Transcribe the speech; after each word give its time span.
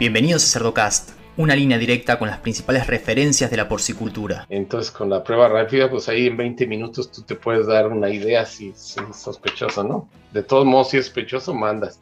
Bienvenidos 0.00 0.44
a 0.44 0.58
Cerdocast, 0.58 1.10
una 1.36 1.54
línea 1.54 1.76
directa 1.76 2.18
con 2.18 2.28
las 2.28 2.38
principales 2.38 2.86
referencias 2.86 3.50
de 3.50 3.58
la 3.58 3.68
porcicultura. 3.68 4.46
Entonces, 4.48 4.90
con 4.90 5.10
la 5.10 5.22
prueba 5.22 5.46
rápida, 5.46 5.90
pues 5.90 6.08
ahí 6.08 6.28
en 6.28 6.38
20 6.38 6.66
minutos 6.66 7.12
tú 7.12 7.20
te 7.20 7.34
puedes 7.34 7.66
dar 7.66 7.86
una 7.86 8.08
idea 8.08 8.46
si, 8.46 8.70
es 8.70 8.96
sospechoso, 9.12 9.84
¿no? 9.84 10.08
De 10.32 10.42
todos 10.42 10.64
modos, 10.64 10.88
si 10.88 10.96
es 10.96 11.04
sospechoso, 11.04 11.52
mandas. 11.52 12.00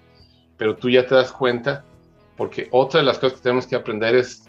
Pero 0.57 0.77
tú 0.77 0.89
ya 0.89 1.09
te 1.09 1.17
das 1.17 1.33
cuenta, 1.33 1.85
porque 2.37 2.69
otra 2.71 3.01
de 3.01 3.07
las 3.07 3.19
cosas 3.19 3.39
que 3.39 3.43
tenemos 3.43 3.67
que 3.67 3.75
aprender 3.75 4.15
es, 4.15 4.45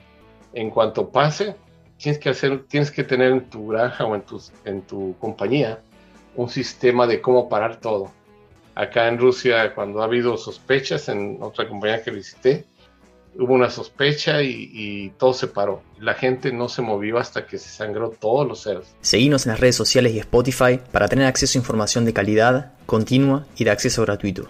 en 0.54 0.70
cuanto 0.70 1.10
pase, 1.10 1.56
tienes 1.98 2.20
que 2.20 2.30
hacer, 2.30 2.66
tienes 2.68 2.92
que 2.92 3.04
tener 3.04 3.32
en 3.32 3.50
tu 3.50 3.70
granja 3.70 4.06
o 4.06 4.14
en 4.14 4.22
tu, 4.22 4.40
en 4.64 4.84
tu 4.84 5.16
compañía 5.18 5.80
un 6.36 6.50
sistema 6.50 7.08
de 7.08 7.20
cómo 7.20 7.50
parar 7.50 7.80
todo. 7.80 8.12
Acá 8.76 9.08
en 9.08 9.18
Rusia, 9.18 9.74
cuando 9.74 10.04
ha 10.04 10.06
habido 10.06 10.38
sospechas 10.38 11.10
en 11.10 11.40
otra 11.42 11.68
compañía 11.68 12.04
que 12.04 12.12
visité, 12.12 12.68
hubo 13.36 13.54
una 13.54 13.70
sospecha 13.70 14.42
y, 14.42 15.12
todo 15.18 15.34
se 15.34 15.48
paró. 15.48 15.82
La 16.00 16.14
gente 16.14 16.52
no 16.52 16.70
se 16.70 16.82
movió 16.82 17.18
hasta 17.18 17.46
que 17.46 17.58
se 17.58 17.70
sangró 17.70 18.10
todos 18.10 18.48
los 18.48 18.62
cerdos. 18.62 18.88
Seguimos 19.02 19.46
en 19.46 19.52
las 19.52 19.60
redes 19.60 19.76
sociales 19.76 20.14
y 20.14 20.20
Spotify 20.20 20.80
para 20.92 21.08
tener 21.08 21.26
acceso 21.26 21.58
a 21.58 21.62
información 21.62 22.06
de 22.06 22.14
calidad, 22.14 22.74
continua 22.86 23.46
y 23.58 23.64
de 23.64 23.72
acceso 23.72 24.02
gratuito. 24.04 24.48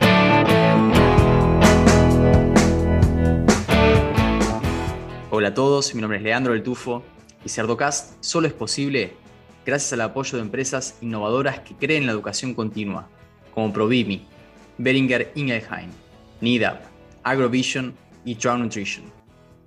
Hola 5.31 5.49
a 5.49 5.53
todos, 5.53 5.95
mi 5.95 6.01
nombre 6.01 6.17
es 6.17 6.23
Leandro 6.23 6.53
del 6.53 6.63
Tufo 6.63 7.03
y 7.45 7.49
Cerdocast 7.49 8.21
solo 8.21 8.47
es 8.47 8.53
posible 8.53 9.13
gracias 9.65 9.93
al 9.93 10.01
apoyo 10.01 10.37
de 10.37 10.43
empresas 10.43 10.97
innovadoras 11.01 11.59
que 11.59 11.75
creen 11.75 12.03
en 12.03 12.07
la 12.07 12.13
educación 12.13 12.53
continua, 12.53 13.07
como 13.53 13.71
Provimi, 13.71 14.25
Beringer 14.77 15.31
Ingelheim, 15.35 15.91
NIDAP, 16.41 16.81
Agrovision 17.23 17.93
y 18.25 18.35
Drown 18.35 18.61
Nutrition. 18.61 19.05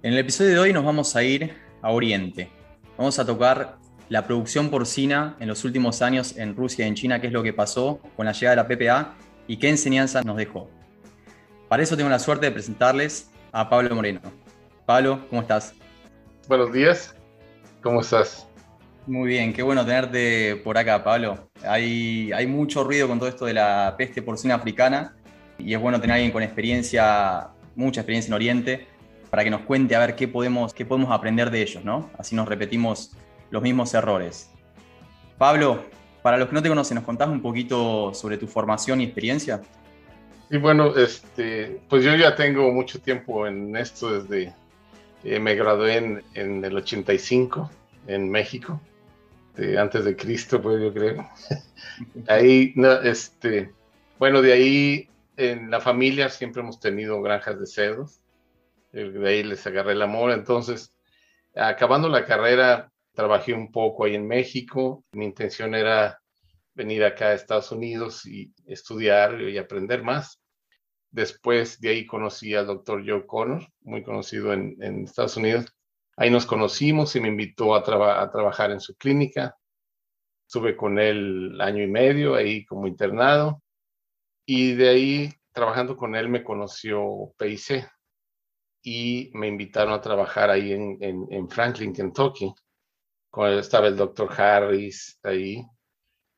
En 0.02 0.12
el 0.12 0.18
episodio 0.18 0.50
de 0.50 0.58
hoy 0.58 0.72
nos 0.72 0.84
vamos 0.84 1.14
a 1.16 1.22
ir 1.22 1.54
a 1.80 1.90
Oriente. 1.90 2.50
Vamos 2.96 3.18
a 3.18 3.26
tocar 3.26 3.78
la 4.08 4.26
producción 4.26 4.68
porcina 4.68 5.36
en 5.40 5.48
los 5.48 5.64
últimos 5.64 6.02
años 6.02 6.36
en 6.36 6.54
Rusia 6.54 6.84
y 6.84 6.88
en 6.88 6.94
China, 6.94 7.20
qué 7.20 7.28
es 7.28 7.32
lo 7.32 7.42
que 7.42 7.52
pasó 7.52 8.00
con 8.16 8.26
la 8.26 8.32
llegada 8.32 8.62
de 8.62 8.62
la 8.62 8.68
PPA 8.68 9.14
y 9.46 9.56
qué 9.56 9.68
enseñanza 9.68 10.22
nos 10.22 10.36
dejó. 10.36 10.68
Para 11.68 11.82
eso 11.82 11.96
tengo 11.96 12.10
la 12.10 12.18
suerte 12.18 12.46
de 12.46 12.52
presentarles 12.52 13.30
a 13.52 13.70
Pablo 13.70 13.94
Moreno. 13.94 14.20
Pablo, 14.84 15.24
¿cómo 15.30 15.40
estás? 15.40 15.72
Buenos 16.48 16.72
días, 16.72 17.14
¿cómo 17.82 18.00
estás? 18.00 18.46
Muy 19.06 19.28
bien, 19.28 19.52
qué 19.52 19.62
bueno 19.62 19.84
tenerte 19.86 20.56
por 20.56 20.76
acá, 20.76 21.02
Pablo. 21.02 21.48
Hay, 21.64 22.30
hay 22.32 22.46
mucho 22.46 22.84
ruido 22.84 23.08
con 23.08 23.18
todo 23.18 23.28
esto 23.28 23.46
de 23.46 23.54
la 23.54 23.94
peste 23.96 24.20
porcina 24.20 24.56
africana 24.56 25.16
y 25.58 25.72
es 25.72 25.80
bueno 25.80 26.00
tener 26.00 26.12
a 26.12 26.14
alguien 26.16 26.32
con 26.32 26.42
experiencia 26.42 27.51
mucha 27.74 28.00
experiencia 28.00 28.28
en 28.30 28.34
Oriente, 28.34 28.86
para 29.30 29.44
que 29.44 29.50
nos 29.50 29.62
cuente 29.62 29.96
a 29.96 30.00
ver 30.00 30.14
qué 30.14 30.28
podemos, 30.28 30.74
qué 30.74 30.84
podemos 30.84 31.10
aprender 31.10 31.50
de 31.50 31.62
ellos, 31.62 31.84
¿no? 31.84 32.10
Así 32.18 32.36
nos 32.36 32.46
repetimos 32.46 33.16
los 33.50 33.62
mismos 33.62 33.94
errores. 33.94 34.50
Pablo, 35.38 35.82
para 36.22 36.36
los 36.36 36.48
que 36.48 36.54
no 36.54 36.62
te 36.62 36.68
conocen, 36.68 36.96
¿nos 36.96 37.04
contás 37.04 37.28
un 37.28 37.40
poquito 37.40 38.12
sobre 38.14 38.36
tu 38.36 38.46
formación 38.46 39.00
y 39.00 39.04
experiencia? 39.04 39.62
Y 40.50 40.58
bueno, 40.58 40.94
este, 40.96 41.80
pues 41.88 42.04
yo 42.04 42.14
ya 42.14 42.36
tengo 42.36 42.70
mucho 42.72 43.00
tiempo 43.00 43.46
en 43.46 43.74
esto 43.74 44.20
desde 44.20 44.52
eh, 45.24 45.38
me 45.38 45.54
gradué 45.54 45.96
en, 45.96 46.22
en, 46.34 46.64
el 46.64 46.76
85 46.76 47.70
en 48.08 48.30
México, 48.30 48.80
antes 49.78 50.04
de 50.04 50.16
Cristo, 50.16 50.60
pues 50.60 50.80
yo 50.80 50.92
creo. 50.92 51.28
ahí, 52.28 52.72
no, 52.76 52.92
este, 53.00 53.72
bueno, 54.18 54.42
de 54.42 54.52
ahí 54.52 55.08
en 55.36 55.70
la 55.70 55.80
familia 55.80 56.28
siempre 56.28 56.62
hemos 56.62 56.80
tenido 56.80 57.20
granjas 57.22 57.58
de 57.58 57.66
cerdos. 57.66 58.20
Eh, 58.92 59.10
de 59.10 59.28
ahí 59.28 59.42
les 59.42 59.66
agarré 59.66 59.92
el 59.92 60.02
amor. 60.02 60.30
Entonces, 60.32 60.94
acabando 61.54 62.08
la 62.08 62.24
carrera, 62.24 62.92
trabajé 63.12 63.54
un 63.54 63.70
poco 63.72 64.04
ahí 64.04 64.14
en 64.14 64.26
México. 64.26 65.04
Mi 65.12 65.24
intención 65.24 65.74
era 65.74 66.20
venir 66.74 67.04
acá 67.04 67.28
a 67.28 67.34
Estados 67.34 67.72
Unidos 67.72 68.26
y 68.26 68.52
estudiar 68.66 69.40
y 69.40 69.58
aprender 69.58 70.02
más. 70.02 70.40
Después 71.10 71.78
de 71.80 71.90
ahí 71.90 72.06
conocí 72.06 72.54
al 72.54 72.66
doctor 72.66 73.02
Joe 73.06 73.26
Connor, 73.26 73.66
muy 73.82 74.02
conocido 74.02 74.52
en, 74.52 75.04
Estados 75.04 75.36
Unidos. 75.36 75.66
Ahí 76.16 76.30
nos 76.30 76.46
conocimos 76.46 77.14
y 77.16 77.20
me 77.20 77.28
invitó 77.28 77.74
a, 77.74 78.22
a 78.22 78.30
trabajar 78.30 78.70
en 78.70 78.80
su 78.80 78.94
clínica. 78.96 79.56
Estuve 80.46 80.76
con 80.76 80.98
él 80.98 81.58
año 81.60 81.82
y 81.82 81.86
medio 81.86 82.34
ahí 82.34 82.64
como 82.64 82.86
internado. 82.86 83.62
Y 84.46 84.74
de 84.74 84.88
ahí, 84.88 85.32
trabajando 85.52 85.96
con 85.96 86.14
él, 86.16 86.28
me 86.28 86.42
conoció 86.42 87.32
PIC 87.38 87.88
y 88.82 89.30
me 89.34 89.46
invitaron 89.46 89.92
a 89.92 90.00
trabajar 90.00 90.50
ahí 90.50 90.72
en, 90.72 90.98
en, 91.00 91.48
Franklin, 91.48 91.92
Kentucky. 91.92 92.52
Cuando 93.30 93.60
estaba 93.60 93.86
el 93.86 93.96
doctor 93.96 94.30
Harris 94.38 95.18
ahí. 95.22 95.64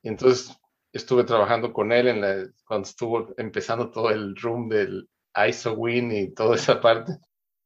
Entonces 0.02 0.56
estuve 0.92 1.24
trabajando 1.24 1.72
con 1.72 1.90
él 1.90 2.08
en 2.08 2.20
la, 2.20 2.46
cuando 2.66 2.86
estuvo 2.88 3.34
empezando 3.36 3.90
todo 3.90 4.10
el 4.10 4.36
room 4.36 4.68
del 4.68 5.08
ISOWIN 5.34 6.12
y 6.12 6.34
toda 6.34 6.54
esa 6.56 6.80
parte, 6.80 7.16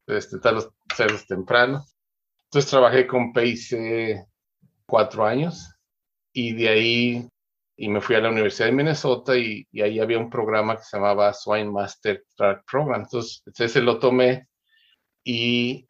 este, 0.07 0.39
los 0.53 0.71
cerdos 0.97 1.27
tempranos. 1.27 1.95
Entonces 2.45 2.71
trabajé 2.71 3.07
con 3.07 3.33
PIC 3.33 4.25
cuatro 4.87 5.27
años 5.27 5.71
y 6.33 6.55
de 6.55 6.69
ahí 6.69 7.29
y 7.81 7.89
me 7.89 8.01
fui 8.01 8.17
a 8.17 8.21
la 8.21 8.31
Universidad 8.31 8.67
de 8.67 8.73
Minnesota 8.73 9.37
y, 9.39 9.65
ahí 9.81 10.01
había 10.01 10.19
un 10.19 10.29
programa 10.29 10.77
que 10.77 10.83
se 10.83 10.97
llamaba 10.97 11.33
Swine 11.33 11.71
Master 11.71 12.25
Track 12.37 12.65
Program. 12.69 13.03
Entonces, 13.03 13.41
ese 13.57 13.81
lo 13.81 14.01
tomé 14.01 14.49
y 15.23 15.89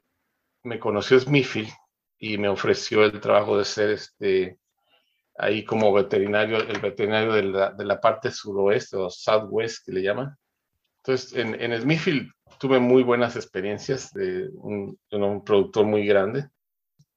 me 0.64 0.78
conoció 0.78 1.18
Smithfield 1.18 1.70
y 2.18 2.36
me 2.36 2.48
ofreció 2.48 3.04
el 3.04 3.18
trabajo 3.20 3.56
de 3.56 3.64
ser 3.64 3.90
este, 3.90 4.58
ahí 5.38 5.64
como 5.64 5.90
veterinario, 5.90 6.58
el 6.58 6.78
veterinario 6.78 7.32
de 7.32 7.44
la, 7.44 7.72
de 7.72 7.84
la 7.86 7.98
parte 7.98 8.30
suroeste 8.30 8.98
o 8.98 9.08
southwest 9.08 9.86
que 9.86 9.92
le 9.92 10.02
llaman. 10.02 10.36
Entonces, 10.98 11.32
en, 11.38 11.58
en 11.58 11.80
Smithfield 11.80 12.30
tuve 12.58 12.80
muy 12.80 13.02
buenas 13.02 13.34
experiencias 13.34 14.12
de 14.12 14.50
un, 14.56 14.98
de 15.10 15.16
un 15.16 15.42
productor 15.42 15.86
muy 15.86 16.06
grande, 16.06 16.50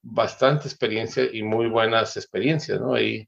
bastante 0.02 0.70
experiencia 0.70 1.28
y 1.30 1.44
muy 1.44 1.68
buenas 1.68 2.16
experiencias, 2.16 2.80
¿no? 2.80 2.94
Ahí 2.94 3.28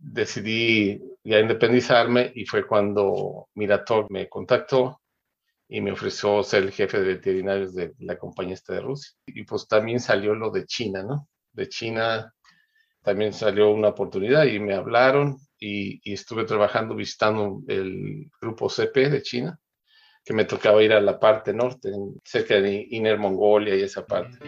decidí 0.00 1.00
ya 1.24 1.40
independizarme 1.40 2.32
y 2.34 2.44
fue 2.46 2.66
cuando 2.66 3.48
Mirator 3.54 4.10
me 4.10 4.28
contactó 4.28 5.00
y 5.68 5.80
me 5.80 5.92
ofreció 5.92 6.42
ser 6.42 6.64
el 6.64 6.72
jefe 6.72 7.00
de 7.00 7.14
veterinarios 7.14 7.74
de 7.74 7.94
la 7.98 8.16
compañía 8.16 8.54
esta 8.54 8.74
de 8.74 8.80
Rusia. 8.80 9.12
Y 9.26 9.44
pues 9.44 9.66
también 9.66 10.00
salió 10.00 10.34
lo 10.34 10.50
de 10.50 10.64
China, 10.64 11.02
¿no? 11.02 11.28
De 11.52 11.68
China 11.68 12.32
también 13.02 13.32
salió 13.32 13.70
una 13.70 13.88
oportunidad 13.88 14.44
y 14.44 14.58
me 14.60 14.74
hablaron 14.74 15.38
y, 15.58 16.00
estuve 16.12 16.44
trabajando 16.44 16.94
visitando 16.94 17.62
el 17.66 18.30
grupo 18.40 18.68
CP 18.68 19.10
de 19.10 19.22
China, 19.22 19.58
que 20.24 20.34
me 20.34 20.44
tocaba 20.44 20.82
ir 20.82 20.92
a 20.92 21.00
la 21.00 21.18
parte 21.18 21.52
norte, 21.52 21.90
cerca 22.24 22.60
de 22.60 22.86
Inner 22.90 23.18
Mongolia 23.18 23.74
y 23.74 23.82
esa 23.82 24.04
parte. 24.04 24.38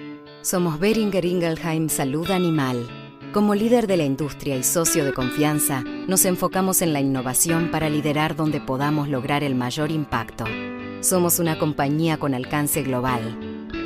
Somos 0.42 0.78
Beringer 0.78 1.24
Ingelheim 1.24 1.88
Salud 1.88 2.30
Animal 2.30 3.07
como 3.38 3.54
líder 3.54 3.86
de 3.86 3.96
la 3.96 4.02
industria 4.02 4.56
y 4.56 4.64
socio 4.64 5.04
de 5.04 5.12
confianza, 5.12 5.84
nos 6.08 6.24
enfocamos 6.24 6.82
en 6.82 6.92
la 6.92 6.98
innovación 6.98 7.70
para 7.70 7.88
liderar 7.88 8.34
donde 8.34 8.60
podamos 8.60 9.08
lograr 9.08 9.44
el 9.44 9.54
mayor 9.54 9.92
impacto. 9.92 10.44
Somos 11.02 11.38
una 11.38 11.56
compañía 11.56 12.18
con 12.18 12.34
alcance 12.34 12.82
global. 12.82 13.38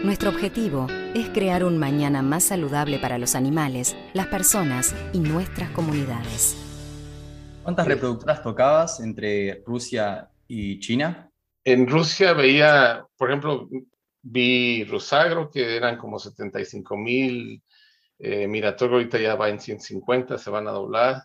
Nuestro 0.05 0.31
objetivo 0.31 0.87
es 1.15 1.29
crear 1.29 1.65
un 1.65 1.77
mañana 1.77 2.23
más 2.23 2.45
saludable 2.45 2.99
para 2.99 3.19
los 3.19 3.35
animales, 3.35 3.95
las 4.15 4.29
personas 4.29 4.95
y 5.13 5.19
nuestras 5.19 5.69
comunidades. 5.73 6.57
¿Cuántas 7.63 7.87
reproductoras 7.87 8.43
tocabas 8.43 9.01
entre 9.01 9.63
Rusia 9.67 10.31
y 10.49 10.81
China? 10.81 11.31
En 11.63 11.87
Rusia 11.87 12.33
veía, 12.33 13.05
por 13.19 13.29
ejemplo, 13.29 13.69
vi 14.23 14.85
Rusagro, 14.85 15.51
que 15.51 15.77
eran 15.77 15.99
como 15.99 16.19
75 16.19 16.97
mil 16.97 17.63
eh, 18.25 18.47
Mirator 18.47 18.93
ahorita 18.93 19.19
ya 19.19 19.35
va 19.35 19.49
en 19.49 19.59
150, 19.59 20.39
se 20.39 20.51
van 20.51 20.69
a 20.69 20.71
doblar. 20.71 21.25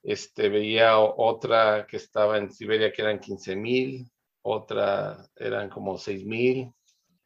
Este, 0.00 0.48
veía 0.48 0.96
otra 0.98 1.86
que 1.88 1.96
estaba 1.96 2.38
en 2.38 2.52
Siberia 2.52 2.92
que 2.92 3.02
eran 3.02 3.18
15 3.18 3.56
mil, 3.56 4.08
otra 4.42 5.28
eran 5.34 5.68
como 5.68 5.98
6 5.98 6.24
mil, 6.24 6.72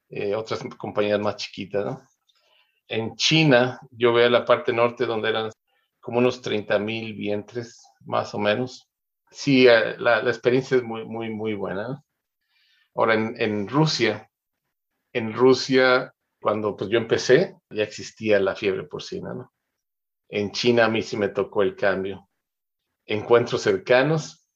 eh, 0.08 0.34
otras 0.34 0.64
compañías 0.78 1.20
más 1.20 1.36
chiquitas, 1.36 1.84
¿no? 1.84 2.08
En 2.88 3.14
China, 3.16 3.78
yo 3.90 4.14
veo 4.14 4.30
la 4.30 4.46
parte 4.46 4.72
norte 4.72 5.04
donde 5.04 5.28
eran 5.28 5.50
como 6.00 6.20
unos 6.20 6.40
30 6.40 6.78
mil 6.78 7.12
vientres, 7.12 7.82
más 8.06 8.34
o 8.34 8.38
menos. 8.38 8.88
Sí, 9.30 9.66
eh, 9.68 9.98
la, 9.98 10.20
experiencia 10.20 10.78
es 10.78 10.82
muy, 10.82 11.04
muy, 11.04 11.28
muy 11.28 11.52
buena. 11.52 12.02
Ahora, 12.94 13.14
en, 13.14 13.34
en 13.38 13.68
Rusia, 13.68 14.30
en 15.12 15.34
Rusia 15.34 16.14
cuando 16.40 16.76
pues 16.76 16.90
yo 16.90 16.98
empecé, 16.98 17.56
ya 17.70 17.82
existía 17.82 18.38
la 18.40 18.54
fiebre 18.54 18.84
porcina, 18.84 19.34
¿no? 19.34 19.52
En 20.28 20.52
China 20.52 20.84
a 20.84 20.88
mí 20.88 21.02
sí 21.02 21.16
me 21.16 21.28
tocó 21.28 21.62
el 21.62 21.74
cambio. 21.74 22.28
Encuentros 23.06 23.62
cercanos, 23.62 24.46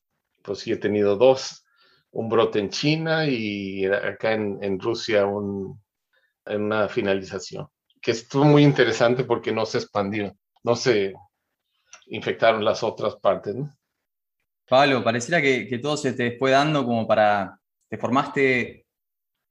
pues 0.43 0.61
sí 0.61 0.73
he 0.73 0.76
tenido 0.76 1.17
dos, 1.17 1.64
un 2.11 2.29
brote 2.29 2.58
en 2.58 2.69
China 2.69 3.26
y 3.26 3.87
acá 3.87 4.32
en, 4.32 4.79
Rusia 4.79 5.25
un, 5.25 5.82
en 6.44 6.62
una 6.62 6.88
finalización, 6.88 7.69
que 8.00 8.11
estuvo 8.11 8.44
muy 8.44 8.62
interesante 8.62 9.25
porque 9.25 9.50
no 9.50 9.64
se 9.64 9.79
expandió, 9.79 10.37
no 10.62 10.76
se 10.76 11.14
infectaron 12.06 12.64
las 12.64 12.82
otras 12.82 13.17
partes. 13.17 13.55
¿no? 13.55 13.75
Pablo, 14.69 15.02
pareciera 15.02 15.40
que, 15.40 15.67
que, 15.67 15.79
todo 15.79 15.96
se 15.96 16.12
te 16.12 16.37
fue 16.38 16.50
dando 16.50 16.84
como 16.84 17.06
para, 17.06 17.58
te 17.88 17.96
formaste 17.96 18.81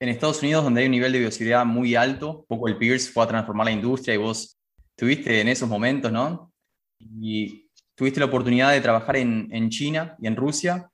en 0.02 0.10
Estados 0.10 0.42
Unidos 0.42 0.64
donde 0.64 0.82
hay 0.82 0.88
un 0.88 0.94
nivel 0.94 1.12
de 1.12 1.20
bioseguridad 1.20 1.64
muy 1.64 1.94
alto, 1.94 2.44
poco 2.48 2.68
el 2.68 2.76
Pierce 2.76 3.12
fue 3.12 3.24
a 3.24 3.28
transformar 3.28 3.66
la 3.66 3.72
industria 3.72 4.16
y 4.16 4.18
vos 4.18 4.58
estuviste 4.90 5.40
en 5.40 5.48
esos 5.48 5.70
momentos, 5.70 6.12
¿no? 6.12 6.52
Y 7.00 7.70
tuviste 7.94 8.20
la 8.20 8.26
oportunidad 8.26 8.72
de 8.72 8.82
trabajar 8.82 9.18
en, 9.18 9.48
en 9.52 9.70
China 9.70 10.16
y 10.20 10.26
en 10.26 10.36
Rusia 10.36 10.90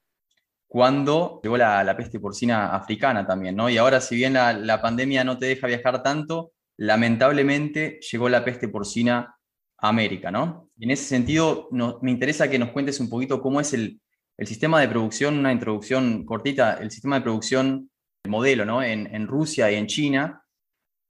cuando 0.67 1.39
llegó 1.41 1.55
la, 1.55 1.85
la, 1.85 1.95
peste 1.95 2.19
porcina 2.19 2.75
africana 2.75 3.25
también, 3.25 3.55
¿no? 3.55 3.69
Y 3.69 3.77
ahora, 3.77 4.01
si 4.01 4.17
bien 4.17 4.33
la, 4.33 4.51
la, 4.51 4.81
pandemia 4.81 5.23
no 5.23 5.37
te 5.37 5.45
deja 5.45 5.67
viajar 5.67 6.03
tanto, 6.03 6.51
lamentablemente 6.75 8.01
llegó 8.11 8.27
la 8.27 8.43
peste 8.43 8.67
porcina 8.67 9.37
a 9.77 9.87
América, 9.87 10.31
¿no? 10.31 10.69
Y 10.77 10.83
en 10.83 10.91
ese 10.91 11.05
sentido, 11.05 11.69
no, 11.71 11.97
me 12.01 12.11
interesa 12.11 12.49
que 12.49 12.59
nos 12.59 12.71
cuentes 12.71 12.99
un 12.99 13.09
poquito 13.09 13.41
cómo 13.41 13.61
es 13.61 13.71
el, 13.71 14.01
el, 14.35 14.47
sistema 14.47 14.81
de 14.81 14.89
producción, 14.89 15.37
una 15.37 15.53
introducción 15.53 16.25
cortita, 16.25 16.73
el 16.73 16.91
sistema 16.91 17.15
de 17.15 17.21
producción, 17.21 17.89
modelo, 18.27 18.65
¿no? 18.65 18.83
En, 18.83 19.13
en 19.13 19.27
Rusia 19.27 19.71
y 19.71 19.75
en 19.75 19.87
China, 19.87 20.43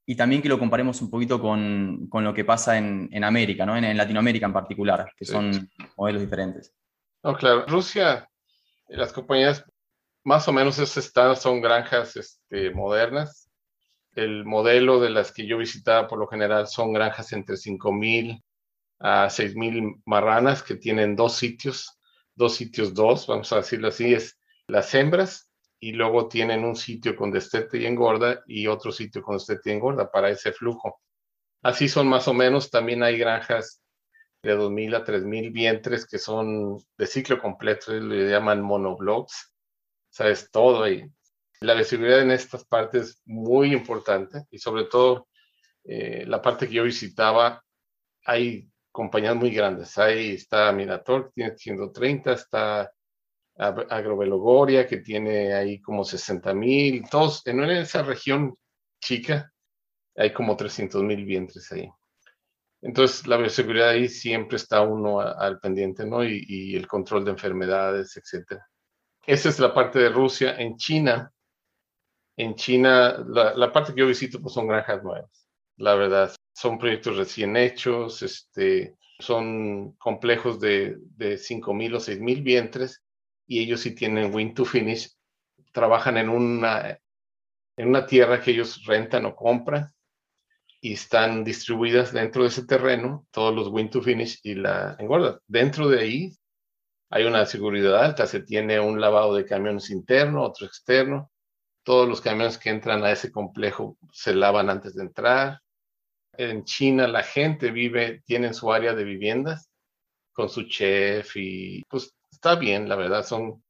y 0.06 0.16
también 0.16 0.42
que 0.42 0.50
lo 0.50 0.60
comparemos 0.60 1.02
un 1.02 1.10
poquito 1.10 1.42
con, 1.42 2.08
con 2.10 2.24
lo 2.24 2.34
que 2.34 2.46
pasa 2.46 2.78
en, 2.78 3.10
en 3.12 3.24
América, 3.24 3.66
¿no? 3.66 3.76
En, 3.76 3.84
en, 3.84 3.98
Latinoamérica 3.98 4.46
en 4.46 4.54
particular, 4.54 5.12
que 5.18 5.26
son 5.26 5.70
modelos 5.98 6.22
diferentes. 6.22 6.74
No, 7.24 7.36
claro, 7.36 7.66
Rusia 7.68 8.28
las 8.90 9.12
compañías 9.12 9.66
más 10.24 10.48
o 10.48 10.54
menos 10.54 10.80
están, 10.80 11.36
son 11.36 11.62
granjas 11.62 12.16
este, 12.16 12.72
modernas. 12.72 13.50
El 14.16 14.46
modelo 14.46 15.00
de 15.00 15.10
las 15.10 15.32
que 15.32 15.46
yo 15.46 15.58
visitaba 15.58 16.08
por 16.08 16.20
lo 16.20 16.28
general 16.28 16.68
son 16.68 16.94
granjas 16.94 17.32
entre 17.34 17.56
5.000 17.56 18.42
a 19.00 19.28
6.000 19.28 20.02
marranas 20.06 20.64
que 20.64 20.76
tienen 20.76 21.16
dos 21.16 21.36
sitios, 21.36 22.00
dos 22.36 22.56
sitios 22.56 22.94
dos, 22.94 23.28
vamos 23.28 23.52
a 23.54 23.58
decirlo 23.58 23.90
así, 23.90 24.14
es 24.14 24.40
las 24.68 24.94
hembras 24.96 25.47
y 25.80 25.94
luego 25.94 26.28
tienen 26.28 26.64
un 26.64 26.76
sitio 26.76 27.16
con 27.16 27.32
destete 27.32 27.78
y 27.78 27.86
engorda 27.86 28.44
y 28.48 28.68
otro 28.68 28.92
sitio 28.92 29.22
con 29.22 29.38
destete 29.38 29.70
y 29.70 29.74
engorda 29.74 30.12
para 30.12 30.30
ese 30.30 30.52
flujo. 30.52 31.02
Así 31.62 31.88
son 31.90 32.08
más 32.08 32.28
o 32.28 32.34
menos, 32.34 32.70
también 32.70 33.04
hay 33.04 33.18
granjas 33.18 33.82
de 34.42 34.58
2.000 34.58 34.96
a 34.96 35.04
3.000 35.04 35.52
vientres 35.52 36.06
que 36.06 36.20
son 36.20 36.78
de 36.98 37.08
ciclo 37.08 37.42
completo, 37.42 37.92
le 37.94 38.30
llaman 38.30 38.62
monoblocks, 38.62 39.54
o 40.10 40.14
sea, 40.14 40.30
es 40.30 40.50
todo 40.52 40.84
ahí. 40.84 41.04
La 41.60 41.74
visibilidad 41.74 42.22
en 42.22 42.32
estas 42.32 42.66
partes 42.66 43.10
es 43.10 43.22
muy 43.26 43.74
importante 43.74 44.44
y 44.52 44.60
sobre 44.60 44.86
todo 44.86 45.28
eh, 45.84 46.26
la 46.28 46.42
parte 46.42 46.68
que 46.68 46.76
yo 46.76 46.84
visitaba, 46.84 47.64
hay 48.26 48.70
compañías 48.92 49.36
muy 49.36 49.52
grandes. 49.52 49.98
Ahí 49.98 50.36
está 50.36 50.72
Minator, 50.72 51.28
que 51.28 51.32
tiene 51.34 51.58
130, 51.58 52.34
está 52.34 52.92
Agrovelogoria, 53.58 54.86
que 54.86 54.98
tiene 54.98 55.54
ahí 55.54 55.82
como 55.82 56.04
60 56.04 56.54
mil, 56.54 57.10
todos 57.10 57.46
en 57.48 57.64
esa 57.64 58.04
región 58.04 58.56
chica 59.02 59.52
hay 60.16 60.34
como 60.34 60.58
300 60.58 61.04
mil 61.04 61.26
vientres 61.26 61.72
ahí. 61.72 61.90
Entonces, 62.82 63.26
la 63.28 63.38
bioseguridad 63.38 63.90
ahí 63.90 64.08
siempre 64.08 64.58
está 64.58 64.82
uno 64.82 65.20
al 65.20 65.60
pendiente, 65.60 66.06
¿no? 66.06 66.24
Y, 66.24 66.76
el 66.76 66.88
control 66.88 67.26
de 67.26 67.32
enfermedades, 67.32 68.18
etcétera. 68.18 68.68
Esa 69.26 69.50
es 69.50 69.60
la 69.60 69.74
parte 69.74 70.00
de 70.00 70.10
Rusia. 70.10 70.56
En 70.58 70.78
China, 70.78 71.32
en 72.36 72.56
China, 72.56 73.26
la, 73.28 73.72
parte 73.72 73.94
que 73.94 74.02
yo 74.02 74.08
visito, 74.08 74.42
pues 74.42 74.54
son 74.54 74.68
granjas 74.68 75.04
nuevas, 75.04 75.50
la 75.78 75.96
verdad. 75.96 76.36
Son 76.54 76.78
proyectos 76.78 77.18
recién 77.18 77.58
hechos, 77.58 78.22
este, 78.22 78.96
son 79.20 79.94
complejos 79.94 80.60
de, 80.60 80.98
de 81.16 81.36
5.000 81.36 81.96
o 81.96 82.00
6.000 82.00 82.44
vientres 82.44 83.04
y 83.48 83.64
ellos 83.64 83.82
sí 83.82 83.96
tienen 83.96 84.34
win 84.34 84.54
to 84.54 84.66
finish. 84.66 85.10
Trabajan 85.72 86.18
en 86.18 86.30
una, 86.30 87.00
en 87.78 87.88
una 87.88 88.06
tierra 88.06 88.42
que 88.42 88.52
ellos 88.52 88.84
rentan 88.86 89.26
o 89.26 89.36
compran 89.36 89.94
y 90.82 90.94
están 90.94 91.44
distribuidas 91.44 92.14
dentro 92.14 92.44
de 92.44 92.50
ese 92.50 92.66
terreno 92.66 93.26
todos 93.32 93.56
los 93.56 93.70
win 93.70 93.90
to 93.90 94.02
finish 94.02 94.40
y 94.44 94.56
la 94.56 94.96
engorda. 95.00 95.40
Dentro 95.48 95.88
de 95.88 96.00
ahí 96.00 96.32
hay 97.10 97.24
una 97.24 97.46
seguridad 97.46 98.04
alta, 98.04 98.28
se 98.28 98.42
tiene 98.42 98.80
un 98.80 99.00
lavado 99.00 99.34
de 99.34 99.46
camiones 99.46 99.90
interno, 99.90 100.44
otro 100.44 100.68
externo. 100.68 101.32
Todos 101.84 102.08
los 102.08 102.20
camiones 102.20 102.58
que 102.58 102.70
entran 102.70 103.04
a 103.06 103.12
ese 103.12 103.32
complejo 103.32 103.98
se 104.12 104.36
lavan 104.36 104.70
antes 104.70 104.94
de 104.94 105.04
entrar. 105.04 105.62
En 106.34 106.66
China 106.66 107.08
la 107.08 107.24
gente 107.24 107.72
vive, 107.72 108.22
tiene 108.26 108.54
su 108.54 108.72
área 108.72 108.94
de 108.94 109.06
viviendas 109.06 109.70
con 110.34 110.50
su 110.50 110.64
chef 110.64 111.36
y 111.36 111.84
pues 111.90 112.14
está 112.38 112.56
bien, 112.56 112.90
la 112.90 112.96
verdad, 112.96 113.26
son, 113.26 113.64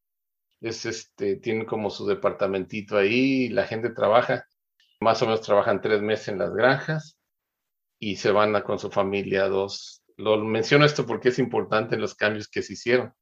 es 0.61 0.85
este, 0.85 1.37
tienen 1.37 1.65
como 1.65 1.89
su 1.89 2.05
departamentito 2.07 2.97
ahí, 2.97 3.49
la 3.49 3.65
gente 3.65 3.89
trabaja 3.89 4.45
más 4.99 5.21
o 5.21 5.25
menos 5.25 5.41
trabajan 5.41 5.81
tres 5.81 6.01
meses 6.01 6.29
en 6.29 6.39
las 6.39 6.53
granjas 6.53 7.17
y 7.99 8.15
se 8.17 8.31
van 8.31 8.55
a, 8.55 8.63
con 8.63 8.79
su 8.79 8.89
familia 8.91 9.47
dos. 9.47 10.03
Lo 10.17 10.37
menciono 10.43 10.85
esto 10.85 11.05
porque 11.05 11.29
es 11.29 11.39
importante 11.39 11.97
los 11.97 12.15
cambios 12.15 12.47
que 12.47 12.61
se 12.61 12.73
hicieron. 12.73 13.13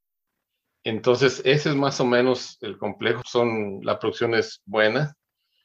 Entonces, 0.83 1.41
ese 1.45 1.69
es 1.69 1.75
más 1.75 1.99
o 1.99 2.05
menos 2.05 2.57
el 2.61 2.77
complejo. 2.77 3.21
Son, 3.25 3.79
la 3.83 3.99
producción 3.99 4.35
es 4.35 4.61
buena. 4.65 5.13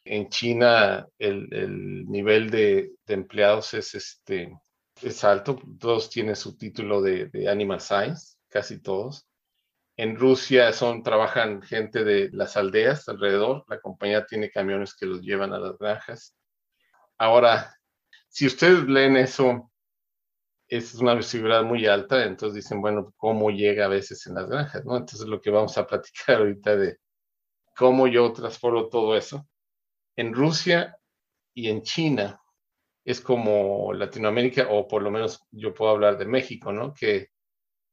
En 0.04 0.28
China 0.28 1.06
el, 1.18 1.52
el 1.52 2.06
nivel 2.06 2.50
de, 2.50 2.92
de, 3.06 3.14
empleados 3.14 3.74
es, 3.74 3.94
este, 3.94 4.52
es 5.02 5.24
alto. 5.24 5.60
Todos 5.78 6.08
tienen 6.10 6.36
su 6.36 6.56
título 6.56 7.02
de, 7.02 7.26
de 7.26 7.48
Animal 7.48 7.80
Science, 7.80 8.36
casi 8.48 8.80
todos. 8.80 9.26
En 10.00 10.16
Rusia 10.16 10.72
son, 10.72 11.02
trabajan 11.02 11.60
gente 11.60 12.04
de 12.04 12.30
las 12.32 12.56
aldeas 12.56 13.06
alrededor. 13.10 13.66
La 13.68 13.82
compañía 13.82 14.24
tiene 14.24 14.50
camiones 14.50 14.96
que 14.96 15.04
los 15.04 15.20
llevan 15.20 15.52
a 15.52 15.58
las 15.58 15.76
granjas. 15.76 16.34
Ahora, 17.18 17.76
si 18.26 18.46
ustedes 18.46 18.84
leen 18.84 19.18
eso, 19.18 19.70
es 20.68 20.94
una 20.94 21.12
visibilidad 21.12 21.64
muy 21.64 21.86
alta, 21.86 22.24
entonces 22.24 22.64
dicen, 22.64 22.80
bueno, 22.80 23.12
¿cómo 23.18 23.50
llega 23.50 23.84
a 23.84 23.88
veces 23.88 24.26
en 24.26 24.36
las 24.36 24.48
granjas? 24.48 24.86
¿no? 24.86 24.96
Entonces 24.96 25.28
lo 25.28 25.38
que 25.38 25.50
vamos 25.50 25.76
a 25.76 25.86
platicar 25.86 26.36
ahorita 26.38 26.76
de 26.76 26.96
cómo 27.76 28.06
yo 28.06 28.32
transformo 28.32 28.88
todo 28.88 29.14
eso. 29.14 29.46
En 30.16 30.32
Rusia 30.32 30.96
y 31.52 31.68
en 31.68 31.82
China 31.82 32.40
es 33.04 33.20
como 33.20 33.92
Latinoamérica, 33.92 34.68
o 34.70 34.88
por 34.88 35.02
lo 35.02 35.10
menos 35.10 35.46
yo 35.50 35.74
puedo 35.74 35.90
hablar 35.90 36.16
de 36.16 36.24
México, 36.24 36.72
¿no? 36.72 36.94
Que 36.94 37.28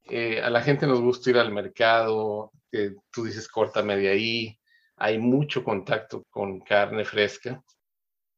eh, 0.06 0.42
a 0.42 0.50
la 0.50 0.62
gente 0.62 0.88
nos 0.88 1.02
gusta 1.02 1.30
ir 1.30 1.38
al 1.38 1.52
mercado, 1.52 2.52
que 2.72 2.96
tú 3.12 3.26
dices 3.26 3.48
córtame 3.48 3.98
de 3.98 4.10
ahí, 4.10 4.60
hay 4.98 5.18
mucho 5.20 5.64
contacto 5.64 6.24
con 6.30 6.60
carne 6.60 7.06
fresca 7.06 7.64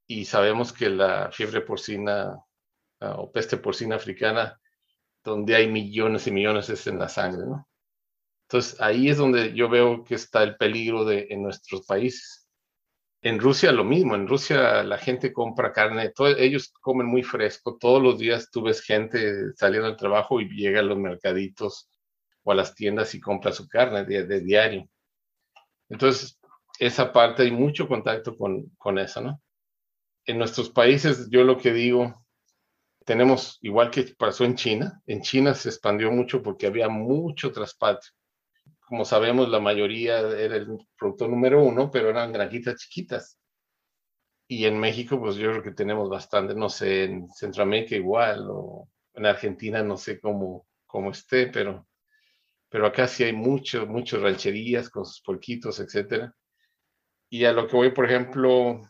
y 0.07 0.25
sabemos 0.25 0.73
que 0.73 0.89
la 0.89 1.31
fiebre 1.31 1.61
porcina 1.61 2.35
uh, 3.01 3.05
o 3.05 3.31
peste 3.31 3.57
porcina 3.57 3.95
africana, 3.95 4.59
donde 5.23 5.55
hay 5.55 5.67
millones 5.67 6.27
y 6.27 6.31
millones 6.31 6.69
es 6.69 6.87
en 6.87 6.99
la 6.99 7.09
sangre, 7.09 7.45
¿no? 7.45 7.67
Entonces 8.47 8.81
ahí 8.81 9.09
es 9.09 9.17
donde 9.17 9.53
yo 9.53 9.69
veo 9.69 10.03
que 10.03 10.15
está 10.15 10.43
el 10.43 10.57
peligro 10.57 11.05
de, 11.05 11.27
en 11.29 11.43
nuestros 11.43 11.85
países 11.85 12.38
en 13.21 13.39
Rusia 13.39 13.71
lo 13.71 13.83
mismo, 13.83 14.15
en 14.15 14.27
Rusia 14.27 14.83
la 14.83 14.97
gente 14.97 15.33
compra 15.33 15.73
carne, 15.73 16.13
ellos 16.37 16.71
comen 16.81 17.07
muy 17.07 17.23
fresco, 17.23 17.77
todos 17.77 18.01
los 18.01 18.17
días 18.17 18.49
tú 18.49 18.63
ves 18.63 18.81
gente 18.81 19.53
saliendo 19.55 19.87
del 19.87 19.97
trabajo 19.97 20.39
y 20.39 20.47
llega 20.49 20.79
a 20.79 20.83
los 20.83 20.97
mercaditos 20.97 21.89
o 22.43 22.51
a 22.51 22.55
las 22.55 22.73
tiendas 22.75 23.13
y 23.15 23.19
compra 23.19 23.51
su 23.51 23.67
carne 23.67 24.05
de, 24.05 24.39
diario. 24.39 24.87
Entonces, 25.89 26.39
esa 26.79 27.11
parte 27.11 27.43
hay 27.43 27.51
mucho 27.51 27.87
contacto 27.87 28.37
con, 28.37 28.69
con 28.77 28.97
eso, 28.97 29.21
¿no? 29.21 29.41
En 30.25 30.37
nuestros 30.37 30.69
países, 30.69 31.29
yo 31.29 31.43
lo 31.43 31.57
que 31.57 31.73
digo, 31.73 32.25
tenemos, 33.05 33.57
igual 33.61 33.91
que 33.91 34.03
pasó 34.17 34.45
en 34.45 34.55
China, 34.55 35.01
en 35.07 35.21
China 35.21 35.53
se 35.55 35.69
expandió 35.69 36.11
mucho 36.11 36.41
porque 36.41 36.67
había 36.67 36.87
mucho 36.87 37.51
traspatio 37.51 38.11
como 38.89 39.05
sabemos, 39.05 39.47
la 39.49 39.59
mayoría 39.59 40.19
era 40.19 40.55
el 40.55 40.67
producto 40.97 41.27
número 41.27 41.63
uno, 41.63 41.91
pero 41.91 42.09
eran 42.09 42.33
granjitas 42.33 42.75
chiquitas. 42.77 43.39
Y 44.47 44.65
en 44.65 44.79
México, 44.79 45.19
pues 45.19 45.35
yo 45.35 45.51
creo 45.51 45.63
que 45.63 45.73
tenemos 45.73 46.09
bastante, 46.09 46.55
no 46.55 46.69
sé, 46.69 47.03
en 47.03 47.29
Centroamérica 47.29 47.95
igual, 47.95 48.47
o 48.49 48.89
en 49.13 49.27
Argentina 49.27 49.83
no 49.83 49.95
sé 49.95 50.19
cómo, 50.19 50.65
cómo 50.87 51.11
esté, 51.11 51.47
pero, 51.47 51.87
pero 52.67 52.87
acá 52.87 53.07
sí 53.07 53.23
hay 53.23 53.33
mucho, 53.33 53.85
muchas 53.85 54.21
rancherías 54.21 54.89
con 54.89 55.05
sus 55.05 55.21
porquitos, 55.21 55.79
etcétera. 55.79 56.33
Y 57.29 57.45
a 57.45 57.53
lo 57.53 57.67
que 57.67 57.75
voy, 57.75 57.91
por 57.91 58.05
ejemplo, 58.05 58.81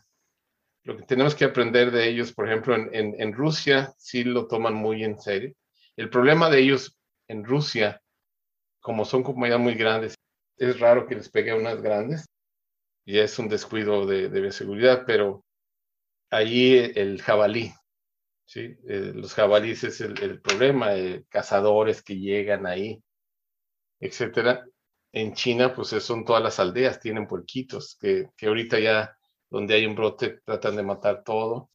lo 0.84 0.96
que 0.96 1.02
tenemos 1.02 1.34
que 1.34 1.44
aprender 1.44 1.90
de 1.90 2.08
ellos, 2.08 2.32
por 2.32 2.48
ejemplo, 2.48 2.74
en, 2.74 2.88
en, 2.94 3.20
en 3.20 3.34
Rusia 3.34 3.92
sí 3.98 4.24
lo 4.24 4.46
toman 4.46 4.72
muy 4.72 5.04
en 5.04 5.20
serio. 5.20 5.52
El 5.94 6.08
problema 6.08 6.48
de 6.48 6.60
ellos 6.60 6.98
en 7.28 7.44
Rusia 7.44 8.00
como 8.80 9.04
son 9.04 9.22
comunidades 9.22 9.62
muy 9.62 9.74
grandes, 9.74 10.14
es 10.56 10.80
raro 10.80 11.06
que 11.06 11.14
les 11.16 11.28
pegue 11.30 11.52
a 11.52 11.56
unas 11.56 11.80
grandes 11.82 12.26
y 13.04 13.18
es 13.18 13.38
un 13.38 13.48
descuido 13.48 14.06
de, 14.06 14.28
de 14.28 14.52
seguridad, 14.52 15.04
pero 15.06 15.44
allí 16.30 16.76
el 16.76 17.22
jabalí, 17.22 17.72
¿sí? 18.46 18.76
Eh, 18.88 19.12
los 19.14 19.34
jabalíes 19.34 19.84
es 19.84 20.00
el, 20.00 20.40
problema, 20.40 20.94
eh, 20.96 21.24
cazadores 21.28 22.02
que 22.02 22.18
llegan 22.18 22.66
ahí, 22.66 23.02
etcétera. 24.00 24.66
En 25.12 25.34
China, 25.34 25.74
pues 25.74 25.88
son 25.88 26.24
todas 26.24 26.42
las 26.42 26.60
aldeas, 26.60 27.00
tienen 27.00 27.26
puerquitos, 27.26 27.96
que, 28.00 28.30
que 28.36 28.46
ahorita 28.46 28.78
ya 28.80 29.16
donde 29.50 29.74
hay 29.74 29.86
un 29.86 29.94
brote 29.96 30.40
tratan 30.44 30.76
de 30.76 30.82
matar 30.84 31.24
todo. 31.24 31.70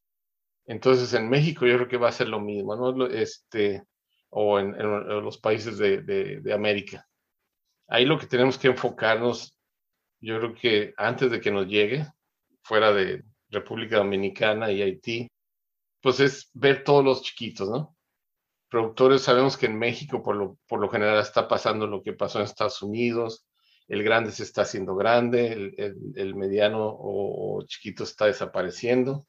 Entonces 0.66 1.12
en 1.14 1.28
México 1.28 1.66
yo 1.66 1.76
creo 1.76 1.88
que 1.88 1.96
va 1.98 2.08
a 2.08 2.12
ser 2.12 2.28
lo 2.28 2.40
mismo, 2.40 2.76
¿no? 2.76 3.06
Este, 3.06 3.84
o 4.30 4.58
en, 4.58 4.76
los 4.76 5.38
países 5.38 5.78
de, 5.78 6.02
de, 6.02 6.52
América. 6.52 7.06
Ahí 7.88 8.04
lo 8.04 8.18
que 8.18 8.26
tenemos 8.26 8.58
que 8.58 8.68
enfocarnos, 8.68 9.58
yo 10.20 10.38
creo 10.38 10.54
que 10.54 10.94
antes 10.96 11.30
de 11.30 11.40
que 11.40 11.50
nos 11.50 11.66
llegue, 11.66 12.06
fuera 12.62 12.92
de 12.92 13.24
República 13.48 13.98
Dominicana 13.98 14.70
y 14.72 14.82
Haití, 14.82 15.28
pues 16.00 16.20
es 16.20 16.50
ver 16.52 16.84
todos 16.84 17.04
los 17.04 17.22
chiquitos, 17.22 17.68
¿no? 17.68 17.96
Productores, 18.68 19.22
sabemos 19.22 19.56
que 19.56 19.66
en 19.66 19.78
México 19.78 20.22
por 20.22 20.36
lo, 20.36 20.58
por 20.66 20.80
lo 20.80 20.88
general 20.88 21.20
está 21.20 21.46
pasando 21.46 21.86
lo 21.86 22.02
que 22.02 22.12
pasó 22.12 22.38
en 22.38 22.44
Estados 22.44 22.82
Unidos, 22.82 23.46
el 23.88 24.02
grande 24.02 24.32
se 24.32 24.42
está 24.42 24.62
haciendo 24.62 24.96
grande, 24.96 25.52
el, 25.52 26.14
el, 26.16 26.34
mediano 26.34 26.96
o, 26.98 27.62
chiquito 27.66 28.02
está 28.02 28.26
desapareciendo, 28.26 29.26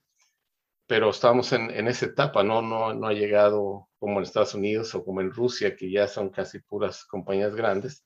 pero 0.87 1.11
estamos 1.11 1.53
en, 1.53 1.69
en, 1.69 1.87
esa 1.87 2.07
etapa, 2.07 2.43
¿no? 2.43 2.61
¿no? 2.61 2.93
No 2.93 3.07
ha 3.07 3.13
llegado 3.13 3.86
como 3.99 4.19
en 4.19 4.23
Estados 4.23 4.53
Unidos 4.53 4.93
o 4.95 5.03
como 5.03 5.21
en 5.21 5.31
Rusia, 5.31 5.75
que 5.75 5.91
ya 5.91 6.07
son 6.07 6.29
casi 6.29 6.59
puras 6.59 7.05
compañías 7.05 7.55
grandes. 7.55 8.03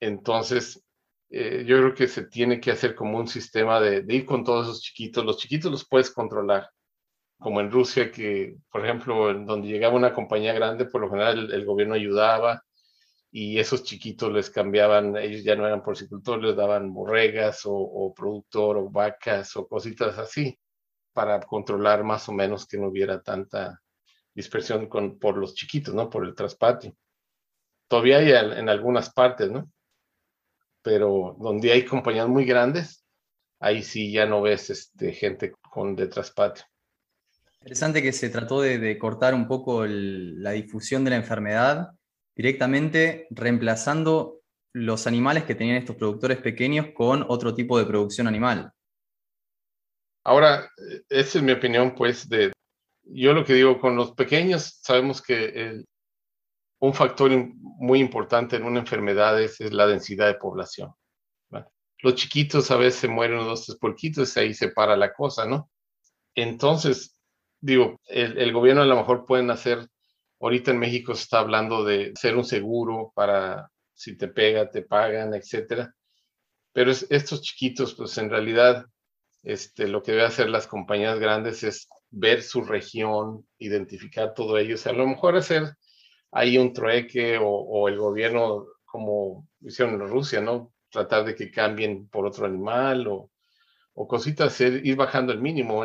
Entonces, 0.00 0.84
eh, 1.30 1.64
yo 1.66 1.78
creo 1.78 1.94
que 1.94 2.08
se 2.08 2.24
tiene 2.26 2.60
que 2.60 2.70
hacer 2.70 2.94
como 2.94 3.18
un 3.18 3.28
sistema 3.28 3.80
de, 3.80 4.04
ir 4.08 4.26
con 4.26 4.44
todos 4.44 4.66
esos 4.66 4.82
chiquitos. 4.82 5.24
Los 5.24 5.38
chiquitos 5.38 5.70
los 5.70 5.88
puedes 5.88 6.10
controlar, 6.10 6.70
como 7.38 7.60
en 7.60 7.70
Rusia, 7.70 8.10
que, 8.12 8.56
por 8.70 8.84
ejemplo, 8.84 9.30
en 9.30 9.46
donde 9.46 9.68
llegaba 9.68 9.96
una 9.96 10.14
compañía 10.14 10.52
grande, 10.54 10.86
por 10.86 11.00
lo 11.02 11.10
general 11.10 11.52
el, 11.52 11.64
gobierno 11.64 11.94
ayudaba 11.94 12.62
y 13.30 13.58
esos 13.58 13.84
chiquitos 13.84 14.32
les 14.32 14.50
cambiaban, 14.50 15.16
ellos 15.16 15.44
ya 15.44 15.56
no 15.56 15.66
eran 15.66 15.82
porcicultores, 15.82 16.44
les 16.44 16.56
daban 16.56 16.92
borregas 16.94 17.66
o, 17.66 17.74
o 17.74 18.14
productor 18.14 18.78
o 18.78 18.90
vacas 18.90 19.56
o 19.56 19.68
cositas 19.68 20.18
así 20.18 20.58
para 21.12 21.40
controlar 21.40 22.04
más 22.04 22.28
o 22.28 22.32
menos 22.32 22.66
que 22.66 22.78
no 22.78 22.88
hubiera 22.88 23.22
tanta 23.22 23.80
dispersión 24.36 24.86
con, 24.86 25.18
por 25.18 25.38
los 25.38 25.54
chiquitos, 25.54 25.94
¿no? 25.94 26.10
Por 26.10 26.26
el 26.26 26.34
traspatio. 26.34 26.94
Todavía 27.88 28.18
hay 28.18 28.30
en 28.30 28.68
algunas 28.68 29.12
partes, 29.12 29.50
¿no? 29.50 29.70
Pero 30.82 31.36
donde 31.40 31.72
hay 31.72 31.84
compañías 31.84 32.28
muy 32.28 32.44
grandes, 32.44 33.04
ahí 33.58 33.82
sí 33.82 34.12
ya 34.12 34.26
no 34.26 34.42
ves 34.42 34.70
este, 34.70 35.12
gente 35.12 35.54
con 35.70 35.96
de 35.96 36.06
traspatio. 36.06 36.64
Interesante 37.60 38.02
que 38.02 38.12
se 38.12 38.28
trató 38.28 38.60
de, 38.60 38.98
cortar 38.98 39.34
un 39.34 39.48
poco 39.48 39.86
la 39.86 40.50
difusión 40.52 41.02
de 41.02 41.10
la 41.10 41.16
enfermedad 41.16 41.88
directamente 42.36 43.26
reemplazando 43.30 44.42
los 44.74 45.06
animales 45.06 45.44
que 45.44 45.54
tenían 45.54 45.78
estos 45.78 45.96
productores 45.96 46.38
pequeños 46.38 46.88
con 46.94 47.24
otro 47.26 47.54
tipo 47.54 47.78
de 47.78 47.86
producción 47.86 48.28
animal. 48.28 48.70
Ahora, 50.22 50.70
esa 51.08 51.38
es 51.38 51.42
mi 51.42 51.52
opinión, 51.52 51.94
pues, 51.94 52.28
de, 52.28 52.52
yo 53.06 53.32
lo 53.32 53.44
que 53.44 53.54
digo, 53.54 53.80
con 53.80 53.96
los 53.96 54.12
pequeños 54.12 54.78
sabemos 54.82 55.22
que 55.22 55.84
un 56.78 56.94
factor 56.94 57.30
muy 57.54 58.00
importante 58.00 58.56
en 58.56 58.64
una 58.64 58.80
enfermedad 58.80 59.40
es, 59.40 59.60
la 59.72 59.86
densidad 59.86 60.26
de 60.26 60.34
población. 60.34 60.92
Los 62.00 62.14
chiquitos 62.14 62.70
a 62.70 62.76
veces 62.76 63.08
mueren 63.08 63.38
unos 63.38 63.46
dos, 63.46 63.66
tres 63.66 63.78
porquitos 63.78 64.36
y 64.36 64.40
ahí 64.40 64.54
se 64.54 64.68
para 64.68 64.96
la 64.96 65.14
cosa, 65.14 65.46
¿no? 65.46 65.70
Entonces, 66.34 67.18
digo, 67.60 67.98
el, 68.06 68.52
gobierno 68.52 68.82
a 68.82 68.86
lo 68.86 68.96
mejor 68.96 69.24
pueden 69.24 69.50
hacer, 69.50 69.88
ahorita 70.38 70.72
en 70.72 70.78
México 70.78 71.14
se 71.14 71.22
está 71.22 71.38
hablando 71.38 71.84
de 71.84 72.12
hacer 72.14 72.36
un 72.36 72.44
seguro 72.44 73.12
para 73.14 73.70
si 73.94 74.16
te 74.16 74.28
pega, 74.28 74.70
te 74.70 74.82
pagan, 74.82 75.32
etcétera. 75.32 75.94
Pero 76.72 76.90
estos 76.90 77.40
chiquitos, 77.40 77.94
pues 77.94 78.18
en 78.18 78.28
realidad, 78.28 78.84
este, 79.42 79.88
lo 79.88 80.02
que 80.02 80.12
deben 80.12 80.26
hacer 80.26 80.50
las 80.50 80.66
compañías 80.66 81.18
grandes 81.18 81.62
es 81.62 81.88
ver 82.10 82.42
su 82.42 82.62
región, 82.62 83.46
identificar 83.58 84.34
todo 84.34 84.58
ello, 84.58 84.74
o 84.76 84.78
sea, 84.78 84.92
a 84.92 84.96
lo 84.96 85.06
mejor 85.06 85.36
hacer 85.36 85.76
ahí 86.32 86.58
un 86.58 86.72
trueque 86.72 87.38
o, 87.40 87.88
el 87.88 87.98
gobierno, 87.98 88.66
como 88.84 89.48
hicieron 89.60 89.94
en 89.94 90.08
Rusia, 90.08 90.40
¿no? 90.40 90.72
Tratar 90.90 91.24
de 91.24 91.34
que 91.34 91.50
cambien 91.50 92.08
por 92.08 92.26
otro 92.26 92.46
animal 92.46 93.06
o, 93.08 93.30
o 93.94 94.08
cositas, 94.08 94.60
ir 94.60 94.96
bajando 94.96 95.32
el 95.32 95.40
mínimo. 95.40 95.84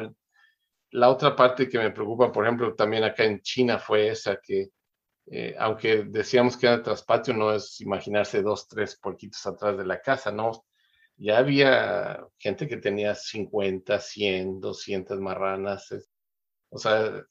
La 0.92 1.10
otra 1.10 1.36
parte 1.36 1.70
que 1.70 1.80
me 1.80 1.92
preocupa, 1.92 2.32
por 2.32 2.46
ejemplo, 2.46 2.76
también 2.76 3.04
acá 3.04 3.24
en 3.24 3.42
China 3.42 3.80
fue 3.80 4.10
esa 4.10 4.40
que, 4.42 4.70
eh, 5.28 5.56
aunque 5.58 6.04
decíamos 6.04 6.58
que 6.58 6.68
era 6.68 6.84
traspatio, 6.84 7.34
no 7.34 7.54
es 7.54 7.80
imaginarse 7.82 8.42
dos, 8.42 8.68
tres 8.68 8.98
porquitos 8.98 9.46
atrás 9.46 9.78
de 9.78 9.86
la 9.86 10.02
casa, 10.02 10.32
¿no? 10.32 10.66
Ya 11.24 11.38
había 11.38 12.28
gente 12.40 12.68
que 12.68 12.78
tenía 12.78 13.14
50, 13.14 14.00
100, 14.00 14.60
200 14.60 15.20
marranas, 15.20 15.94
o 16.72 16.80
sea, 16.80 17.24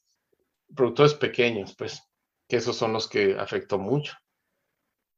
productores 0.76 1.14
pequeños, 1.14 1.75
pues, 1.76 2.00
que 2.49 2.59
esos 2.59 2.76
son 2.76 2.92
los 2.92 3.09
que 3.09 3.37
afectó 3.37 3.78
mucho. 3.78 4.14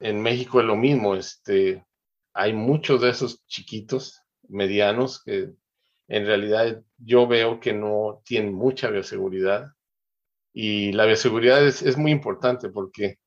En 0.00 0.22
México 0.22 0.58
es 0.58 0.64
lo 0.64 0.76
mismo, 0.76 1.14
este, 1.14 1.84
hay 2.32 2.54
muchos 2.54 3.02
de 3.02 3.10
esos 3.10 3.44
chiquitos, 3.46 4.22
medianos, 4.48 5.22
que 5.22 5.52
en 6.08 6.26
realidad 6.26 6.82
yo 6.96 7.26
veo 7.26 7.60
que 7.60 7.74
no 7.74 8.22
tienen 8.24 8.54
mucha 8.54 8.88
bioseguridad. 8.88 9.66
Y 10.54 10.92
la 10.92 11.04
bioseguridad 11.04 11.62
es, 11.66 11.82
es 11.82 11.98
muy 11.98 12.10
importante 12.10 12.70
porque, 12.70 13.18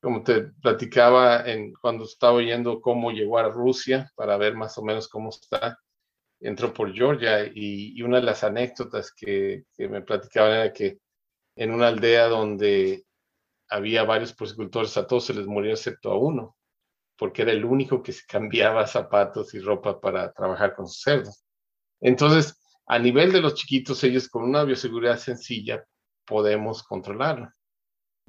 como 0.00 0.22
te 0.22 0.42
platicaba 0.62 1.44
cuando 1.80 2.04
estaba 2.04 2.34
oyendo 2.34 2.80
cómo 2.80 3.10
llegó 3.10 3.38
a 3.38 3.48
Rusia 3.48 4.10
para 4.16 4.36
ver 4.36 4.54
más 4.54 4.76
o 4.78 4.82
menos 4.82 5.08
cómo 5.08 5.28
está, 5.28 5.78
entró 6.40 6.72
por 6.72 6.92
Georgia 6.92 7.44
y, 7.54 8.00
una 8.02 8.16
de 8.16 8.24
las 8.24 8.42
anécdotas 8.42 9.12
que, 9.12 9.64
me 9.78 10.02
platicaban 10.02 10.52
era 10.52 10.72
que 10.72 10.98
en 11.56 11.72
una 11.72 11.88
aldea 11.88 12.28
donde 12.28 13.04
había 13.68 14.04
varios 14.04 14.32
porcicultores, 14.32 14.96
a 14.96 15.06
todos 15.06 15.26
se 15.26 15.34
les 15.34 15.46
murió 15.46 15.72
excepto 15.72 16.10
a 16.10 16.18
uno, 16.18 16.56
porque 17.16 17.42
era 17.42 17.52
el 17.52 17.64
único 17.64 18.02
que 18.02 18.12
se 18.12 18.24
cambiaba 18.28 18.86
zapatos 18.86 19.54
y 19.54 19.60
ropa 19.60 20.00
para 20.00 20.32
trabajar 20.32 20.74
con 20.74 20.88
sus 20.88 21.02
cerdos. 21.02 21.44
Entonces, 22.00 22.58
a 22.86 22.98
nivel 22.98 23.32
de 23.32 23.42
los 23.42 23.54
chiquitos, 23.54 24.02
ellos 24.02 24.28
con 24.28 24.42
una 24.44 24.64
bioseguridad 24.64 25.18
sencilla 25.18 25.84
podemos 26.24 26.82
controlarlo. 26.82 27.50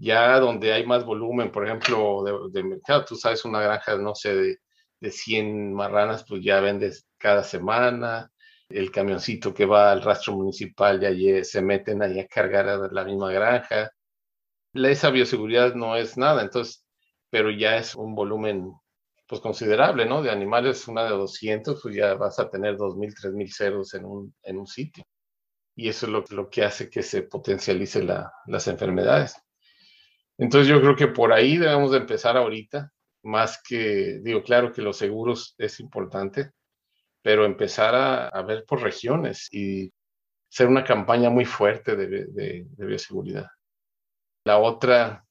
Ya 0.01 0.39
donde 0.39 0.73
hay 0.73 0.85
más 0.85 1.05
volumen, 1.05 1.51
por 1.51 1.65
ejemplo, 1.65 2.23
de, 2.23 2.33
de 2.61 2.63
mercado, 2.67 3.05
tú 3.05 3.15
sabes, 3.15 3.45
una 3.45 3.61
granja, 3.61 3.97
no 3.97 4.15
sé, 4.15 4.35
de 4.35 4.57
de 4.99 5.09
100 5.11 5.73
marranas, 5.73 6.23
pues 6.27 6.43
ya 6.43 6.59
vendes 6.61 7.07
cada 7.17 7.43
semana. 7.43 8.31
El 8.69 8.91
camioncito 8.91 9.51
que 9.53 9.65
va 9.65 9.91
al 9.91 10.01
rastro 10.03 10.33
municipal 10.35 10.99
ya 10.99 11.43
se 11.43 11.61
meten 11.63 12.03
ahí 12.03 12.19
a 12.19 12.27
cargar 12.27 12.69
a 12.69 12.77
la 12.91 13.03
misma 13.03 13.31
granja. 13.31 13.89
Esa 14.73 15.09
bioseguridad 15.11 15.75
no 15.75 15.95
es 15.95 16.17
nada, 16.17 16.41
entonces, 16.43 16.85
pero 17.29 17.51
ya 17.51 17.77
es 17.77 17.95
un 17.95 18.15
volumen 18.15 18.71
pues 19.27 19.41
considerable, 19.41 20.05
¿no? 20.05 20.21
De 20.21 20.29
animales, 20.31 20.87
una 20.89 21.03
de 21.05 21.11
200, 21.11 21.81
pues 21.81 21.95
ya 21.95 22.15
vas 22.15 22.39
a 22.39 22.49
tener 22.49 22.77
2.000, 22.77 23.13
3.000 23.13 23.51
cerdos 23.51 23.93
en 23.93 24.05
un, 24.05 24.35
en 24.43 24.59
un 24.59 24.67
sitio. 24.67 25.03
Y 25.75 25.89
eso 25.89 26.05
es 26.07 26.11
lo, 26.13 26.23
lo 26.31 26.49
que 26.49 26.63
hace 26.63 26.89
que 26.89 27.03
se 27.03 27.23
potencialice 27.23 28.03
la, 28.03 28.31
las 28.47 28.67
enfermedades. 28.67 29.35
Entonces 30.41 30.67
yo 30.67 30.81
creo 30.81 30.95
que 30.95 31.07
por 31.07 31.31
ahí 31.31 31.57
debemos 31.57 31.91
de 31.91 31.99
empezar 31.99 32.35
ahorita, 32.35 32.91
más 33.21 33.61
que, 33.61 34.19
digo, 34.23 34.41
claro 34.41 34.73
que 34.73 34.81
los 34.81 34.97
seguros 34.97 35.53
es 35.59 35.79
importante, 35.79 36.49
pero 37.21 37.45
empezar 37.45 37.93
a, 38.33 38.41
ver 38.41 38.65
por 38.65 38.81
regiones 38.81 39.47
y 39.53 39.93
ser 40.49 40.65
una 40.65 40.83
campaña 40.83 41.29
muy 41.29 41.45
fuerte 41.45 41.95
de, 41.95 42.25
de, 42.25 42.65
bioseguridad. 42.75 43.45
La 44.43 44.57
otra 44.57 45.23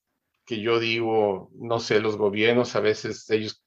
que 0.46 0.60
yo 0.60 0.78
digo, 0.78 1.50
no 1.54 1.80
sé, 1.80 1.98
los 1.98 2.16
gobiernos 2.16 2.76
a 2.76 2.80
veces 2.80 3.28
ellos 3.30 3.64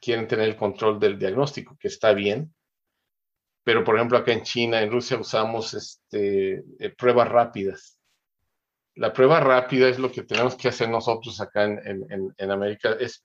quieren 0.00 0.28
tener 0.28 0.48
el 0.48 0.56
control 0.56 1.00
del 1.00 1.18
diagnóstico, 1.18 1.76
que 1.76 1.88
está 1.88 2.12
bien, 2.12 2.54
pero 3.64 3.82
por 3.82 3.96
ejemplo 3.96 4.16
acá 4.16 4.32
en 4.32 4.44
China, 4.44 4.80
en 4.80 4.92
Rusia 4.92 5.18
usamos 5.18 5.74
este, 5.74 6.62
eh, 6.78 6.90
pruebas 6.96 7.28
rápidas 7.28 7.95
la 8.96 9.12
prueba 9.12 9.40
rápida 9.40 9.88
es 9.88 9.98
lo 9.98 10.10
que 10.10 10.22
tenemos 10.22 10.56
que 10.56 10.68
hacer 10.68 10.88
nosotros 10.88 11.40
acá 11.40 11.64
en, 11.64 12.50
América. 12.50 12.96
Es, 12.98 13.24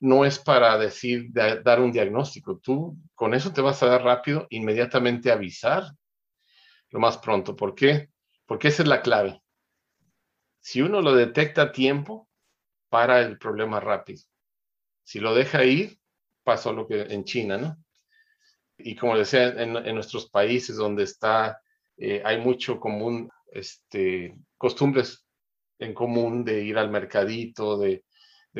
no 0.00 0.24
es 0.24 0.38
para 0.38 0.76
decir, 0.78 1.28
dar 1.32 1.80
un 1.80 1.92
diagnóstico. 1.92 2.58
Tú 2.58 2.96
con 3.14 3.34
eso 3.34 3.52
te 3.52 3.60
vas 3.60 3.82
a 3.82 3.86
dar 3.86 4.02
rápido, 4.02 4.46
inmediatamente 4.50 5.30
avisar 5.30 5.84
lo 6.90 7.00
más 7.00 7.18
pronto. 7.18 7.54
¿Por 7.54 7.74
qué? 7.74 8.10
Porque 8.46 8.68
esa 8.68 8.82
es 8.82 8.88
la 8.88 9.02
clave. 9.02 9.40
Si 10.60 10.82
uno 10.82 11.00
lo 11.00 11.14
detecta 11.14 11.62
a 11.62 11.72
tiempo, 11.72 12.28
para 12.88 13.20
el 13.20 13.38
problema 13.38 13.80
rápido. 13.80 14.20
Si 15.02 15.18
lo 15.18 15.34
deja 15.34 15.64
ir, 15.64 15.98
pasó 16.44 16.74
lo 16.74 16.86
que 16.86 17.00
en 17.00 17.24
China, 17.24 17.56
¿no? 17.56 17.76
Y 18.76 18.96
como 18.96 19.16
decía, 19.16 19.48
en, 19.48 19.76
en 19.76 19.94
nuestros 19.94 20.28
países 20.28 20.76
donde 20.76 21.04
está 21.04 21.62
eh, 21.96 22.22
hay 22.24 22.38
mucho 22.38 22.80
común, 22.80 23.30
este, 23.52 24.36
costumbres 24.56 25.26
en 25.78 25.94
común 25.94 26.44
de 26.44 26.62
ir 26.62 26.78
al 26.78 26.90
mercadito, 26.90 27.78
de, 27.78 28.04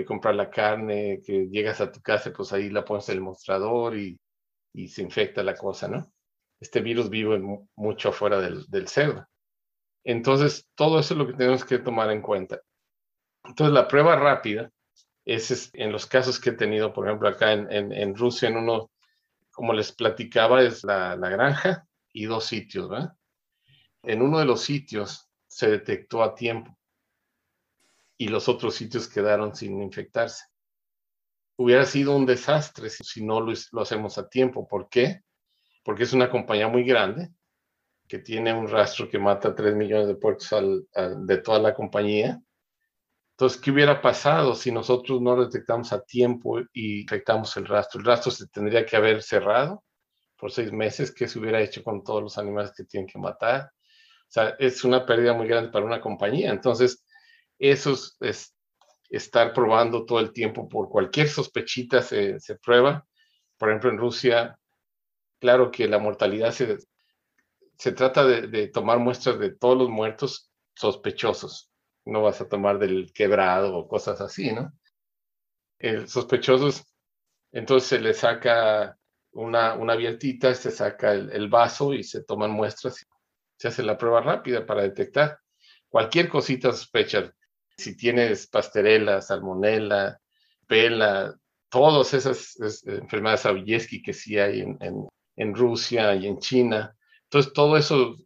comprar 0.06 0.34
la 0.34 0.50
carne, 0.50 1.20
que 1.24 1.48
llegas 1.48 1.80
a 1.80 1.92
tu 1.92 2.00
casa, 2.00 2.32
pues 2.32 2.52
ahí 2.52 2.70
la 2.70 2.84
pones 2.84 3.08
en 3.08 3.16
el 3.16 3.20
mostrador 3.20 3.96
y, 3.96 4.18
se 4.88 5.02
infecta 5.02 5.42
la 5.42 5.54
cosa, 5.54 5.86
¿no? 5.86 6.10
Este 6.58 6.80
virus 6.80 7.10
vive 7.10 7.38
mucho 7.76 8.08
afuera 8.08 8.40
del, 8.40 8.64
del 8.68 8.88
cerdo. 8.88 9.26
Entonces, 10.02 10.66
todo 10.74 10.98
eso 10.98 11.12
es 11.12 11.18
lo 11.18 11.26
que 11.26 11.34
tenemos 11.34 11.64
que 11.64 11.78
tomar 11.78 12.10
en 12.10 12.22
cuenta. 12.22 12.60
Entonces, 13.44 13.74
la 13.74 13.86
prueba 13.86 14.16
rápida 14.16 14.70
es, 15.24 15.70
en 15.74 15.92
los 15.92 16.06
casos 16.06 16.40
que 16.40 16.50
he 16.50 16.54
tenido, 16.54 16.92
por 16.92 17.06
ejemplo, 17.06 17.28
acá 17.28 17.52
en, 17.52 17.92
en, 17.92 18.14
Rusia, 18.16 18.48
en 18.48 18.56
uno, 18.56 18.90
como 19.50 19.72
les 19.72 19.92
platicaba, 19.92 20.62
es 20.62 20.84
la, 20.84 21.16
la 21.16 21.28
granja 21.28 21.86
y 22.12 22.24
dos 22.24 22.46
sitios, 22.46 22.88
¿verdad? 22.88 23.12
En 24.02 24.22
uno 24.22 24.38
de 24.38 24.44
los 24.44 24.62
sitios 24.62 25.30
se 25.46 25.70
detectó 25.70 26.22
a 26.22 26.34
tiempo 26.34 26.76
y 28.16 28.28
los 28.28 28.48
otros 28.48 28.74
sitios 28.74 29.08
quedaron 29.08 29.54
sin 29.54 29.80
infectarse. 29.82 30.44
Hubiera 31.56 31.84
sido 31.84 32.16
un 32.16 32.26
desastre 32.26 32.90
si 32.90 33.24
no 33.24 33.40
lo, 33.40 33.52
lo 33.72 33.82
hacemos 33.82 34.18
a 34.18 34.28
tiempo. 34.28 34.66
¿Por 34.66 34.88
qué? 34.88 35.22
Porque 35.84 36.04
es 36.04 36.12
una 36.12 36.30
compañía 36.30 36.68
muy 36.68 36.84
grande 36.84 37.32
que 38.08 38.18
tiene 38.18 38.52
un 38.52 38.68
rastro 38.68 39.08
que 39.08 39.18
mata 39.18 39.54
3 39.54 39.74
millones 39.74 40.06
de 40.06 40.16
puertos 40.16 40.50
de 41.26 41.38
toda 41.38 41.58
la 41.58 41.74
compañía. 41.74 42.42
Entonces, 43.30 43.60
¿qué 43.60 43.70
hubiera 43.70 44.02
pasado 44.02 44.54
si 44.54 44.70
nosotros 44.70 45.20
no 45.22 45.42
detectamos 45.42 45.92
a 45.92 46.04
tiempo 46.04 46.60
y 46.72 47.00
infectamos 47.00 47.56
el 47.56 47.64
rastro? 47.66 48.00
El 48.00 48.06
rastro 48.06 48.30
se 48.30 48.48
tendría 48.48 48.84
que 48.84 48.96
haber 48.96 49.22
cerrado 49.22 49.82
por 50.36 50.52
seis 50.52 50.70
meses. 50.72 51.12
¿Qué 51.12 51.26
se 51.26 51.38
hubiera 51.38 51.60
hecho 51.60 51.82
con 51.82 52.04
todos 52.04 52.22
los 52.22 52.38
animales 52.38 52.72
que 52.76 52.84
tienen 52.84 53.06
que 53.06 53.18
matar? 53.18 53.72
Sea, 54.32 54.56
es 54.58 54.82
una 54.82 55.04
pérdida 55.04 55.34
muy 55.34 55.46
grande 55.46 55.70
para 55.70 55.84
una 55.84 56.00
compañía. 56.00 56.50
Entonces, 56.50 57.04
eso 57.58 57.94
es, 58.20 58.54
estar 59.10 59.52
probando 59.52 60.06
todo 60.06 60.20
el 60.20 60.32
tiempo 60.32 60.66
por 60.70 60.88
cualquier 60.88 61.28
sospechita 61.28 62.00
se, 62.00 62.40
se 62.40 62.56
prueba. 62.56 63.06
Por 63.58 63.68
ejemplo, 63.68 63.90
en 63.90 63.98
Rusia, 63.98 64.58
claro 65.38 65.70
que 65.70 65.86
la 65.86 65.98
mortalidad 65.98 66.50
se, 66.52 66.78
se 67.76 67.92
trata 67.92 68.24
de, 68.24 68.68
tomar 68.68 68.98
muestras 68.98 69.38
de 69.38 69.50
todos 69.50 69.76
los 69.76 69.90
muertos 69.90 70.50
sospechosos. 70.76 71.70
No 72.06 72.22
vas 72.22 72.40
a 72.40 72.48
tomar 72.48 72.78
del 72.78 73.12
quebrado 73.12 73.76
o 73.76 73.86
cosas 73.86 74.22
así, 74.22 74.50
¿no? 74.50 74.72
Sospechosos, 76.06 76.86
entonces 77.50 77.86
se 77.90 78.00
le 78.00 78.14
saca 78.14 78.96
una, 79.32 79.74
una 79.74 79.92
abiertita, 79.92 80.54
se 80.54 80.70
saca 80.70 81.12
el, 81.12 81.48
vaso 81.50 81.92
y 81.92 82.02
se 82.02 82.24
toman 82.24 82.50
muestras. 82.50 83.06
Se 83.62 83.68
hace 83.68 83.84
la 83.84 83.96
prueba 83.96 84.20
rápida 84.20 84.66
para 84.66 84.82
detectar 84.82 85.38
cualquier 85.88 86.28
cosita 86.28 86.72
sospecha. 86.72 87.32
Si 87.76 87.96
tienes 87.96 88.48
pasterela, 88.48 89.20
salmonela, 89.22 90.18
pela, 90.66 91.32
todas 91.68 92.12
esas 92.12 92.56
enfermedades 92.86 93.46
Aviyeski 93.46 94.02
que 94.02 94.14
sí 94.14 94.36
hay 94.36 94.62
en, 94.62 95.54
Rusia 95.54 96.12
y 96.16 96.26
en 96.26 96.40
China, 96.40 96.96
entonces, 97.22 97.52
todo 97.52 97.76
eso 97.76 98.16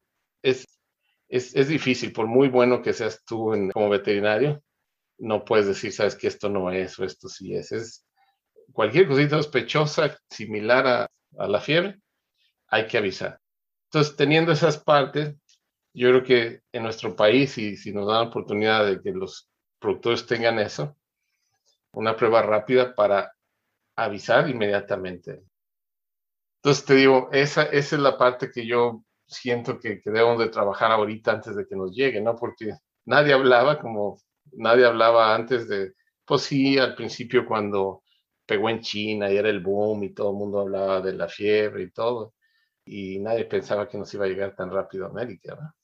es, 0.40 0.64
es, 1.28 1.54
es 1.54 1.68
difícil, 1.68 2.14
por 2.14 2.26
muy 2.26 2.48
bueno 2.48 2.80
que 2.80 2.94
seas 2.94 3.22
tú 3.26 3.52
como 3.74 3.90
veterinario, 3.90 4.62
no 5.18 5.44
puedes 5.44 5.66
decir, 5.66 5.92
sabes 5.92 6.16
que 6.16 6.28
esto 6.28 6.48
no 6.48 6.70
es 6.70 6.98
o 6.98 7.04
esto 7.04 7.28
sí 7.28 7.54
es. 7.54 7.72
Es 7.72 8.06
cualquier 8.72 9.06
cosita 9.06 9.36
sospechosa 9.36 10.16
similar 10.30 11.10
a 11.36 11.46
la 11.46 11.60
fiebre, 11.60 12.00
hay 12.68 12.86
que 12.86 12.96
avisar. 12.96 13.38
Entonces, 13.86 14.16
teniendo 14.16 14.52
esas 14.52 14.78
partes, 14.78 15.36
yo 15.94 16.10
creo 16.10 16.24
que 16.24 16.62
en 16.72 16.82
nuestro 16.82 17.16
país, 17.16 17.56
y 17.58 17.76
si 17.76 17.92
nos 17.92 18.06
dan 18.06 18.16
la 18.16 18.28
oportunidad 18.28 18.86
de 18.86 19.00
que 19.00 19.12
los 19.12 19.48
productores 19.78 20.26
tengan 20.26 20.58
eso, 20.58 20.96
una 21.92 22.16
prueba 22.16 22.42
rápida 22.42 22.94
para 22.94 23.32
avisar 23.96 24.48
inmediatamente. 24.50 25.42
Entonces 26.56 26.84
te 26.84 26.94
digo, 26.94 27.28
esa, 27.32 27.62
esa 27.64 27.96
es 27.96 28.02
la 28.02 28.18
parte 28.18 28.50
que 28.50 28.66
yo 28.66 29.04
siento 29.26 29.78
que, 29.78 30.00
que, 30.00 30.10
debemos 30.10 30.38
de 30.38 30.48
trabajar 30.48 30.90
ahorita 30.92 31.32
antes 31.32 31.56
de 31.56 31.66
que 31.66 31.76
nos 31.76 31.92
llegue, 31.94 32.20
¿no? 32.20 32.36
Porque 32.36 32.72
nadie 33.06 33.32
hablaba 33.32 33.78
como, 33.78 34.18
nadie 34.52 34.84
hablaba 34.84 35.34
antes 35.34 35.68
de, 35.68 35.94
pues 36.24 36.42
sí, 36.42 36.78
al 36.78 36.94
principio 36.94 37.46
cuando 37.46 38.02
pegó 38.44 38.68
en 38.70 38.80
China 38.80 39.30
y 39.30 39.36
era 39.36 39.48
el 39.48 39.60
boom 39.60 40.04
y 40.04 40.14
todo 40.14 40.30
el 40.30 40.36
mundo 40.36 40.60
hablaba 40.60 41.00
de 41.00 41.14
la 41.14 41.28
fiebre 41.28 41.84
y 41.84 41.90
todo, 41.90 42.34
y 42.86 43.18
nadie 43.18 43.44
pensaba 43.44 43.88
que 43.88 43.98
nos 43.98 44.12
iba 44.14 44.24
a 44.24 44.28
llegar 44.28 44.54
tan 44.54 44.70
rápido 44.70 45.06
a 45.06 45.10
América, 45.10 45.56
¿no? 45.60 45.74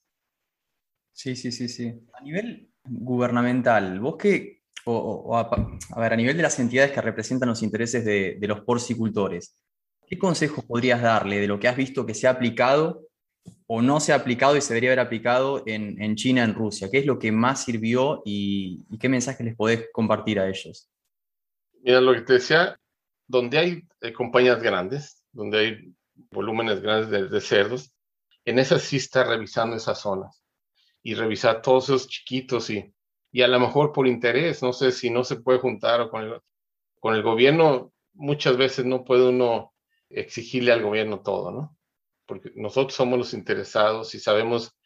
Sí, 1.13 1.37
sí, 1.37 1.53
sí, 1.53 1.69
sí. 1.69 1.93
A 2.15 2.23
nivel 2.23 2.71
gubernamental, 2.85 4.01
vos 4.01 4.17
qué, 4.17 4.63
o, 4.87 5.37
a, 5.37 5.43
a, 5.43 6.01
ver, 6.01 6.13
a 6.15 6.17
nivel 6.17 6.37
de 6.37 6.43
las 6.43 6.59
entidades 6.59 6.93
que 6.93 7.03
representan 7.03 7.51
los 7.51 7.63
intereses 7.63 8.05
de, 8.05 8.37
de 8.41 8.49
los 8.49 8.63
porcicultores, 8.63 9.63
¿Qué 10.13 10.19
consejos 10.19 10.63
podrías 10.67 11.01
darle 11.01 11.41
de 11.41 11.47
lo 11.47 11.59
que 11.59 11.69
has 11.69 11.77
visto 11.77 12.05
que 12.05 12.13
se 12.13 12.27
ha 12.27 12.33
aplicado 12.33 13.09
o 13.67 13.81
no 13.81 13.99
se 13.99 14.13
ha 14.13 14.17
aplicado 14.17 14.59
y 14.59 14.61
se 14.61 14.75
debería 14.75 14.91
haber 14.91 15.01
aplicado 15.01 15.63
en, 15.65 16.17
China, 16.17 16.45
en 16.45 16.53
Rusia? 16.55 16.91
¿Qué 16.91 16.99
es 16.99 17.07
lo 17.07 17.19
que 17.19 17.33
más 17.33 17.65
sirvió 17.65 18.21
y, 18.27 18.85
qué 19.01 19.09
mensaje 19.09 19.43
les 19.43 19.57
podés 19.57 19.89
compartir 19.91 20.39
a 20.39 20.51
ellos? 20.51 20.91
Mira, 21.81 22.03
lo 22.03 22.13
que 22.13 22.21
te 22.21 22.35
decía, 22.35 22.79
donde 23.27 23.57
hay 23.57 23.83
eh, 24.03 24.13
compañías 24.13 24.63
grandes, 24.63 25.25
donde 25.33 25.59
hay 25.59 25.95
volúmenes 26.33 26.81
grandes 26.81 27.31
de, 27.31 27.41
cerdos, 27.41 27.93
en 28.45 28.59
esas 28.59 28.83
sí 28.83 28.97
está 28.97 29.25
revisando 29.25 29.77
esas 29.77 30.01
zonas 30.01 30.43
y 31.03 31.15
revisar 31.15 31.63
todos 31.63 31.85
esos 31.85 32.09
chiquitos 32.09 32.71
y, 32.71 32.93
y 33.31 33.43
a 33.43 33.49
lo 33.49 33.61
mejor 33.61 33.93
por 33.93 34.07
interés, 34.07 34.63
no 34.63 34.73
sé 34.73 34.93
si 34.93 35.11
no 35.11 35.25
se 35.25 35.37
puede 35.37 35.59
juntar 35.59 36.09
con 36.11 36.23
el, 36.23 36.41
con 37.01 37.15
el 37.15 37.23
gobierno, 37.23 37.93
muchas 38.15 38.57
veces 38.57 38.85
no 38.85 39.05
puede 39.05 39.29
uno 39.29 39.73
exigirle 40.09 40.73
al 40.73 40.83
gobierno 40.83 41.21
todo, 41.21 41.51
¿no? 41.51 41.77
Porque 42.27 42.53
nosotros 42.55 42.95
somos 42.95 43.19
los 43.19 43.35
interesados 43.35 44.15
y 44.15 44.21
sabemos 44.21 44.77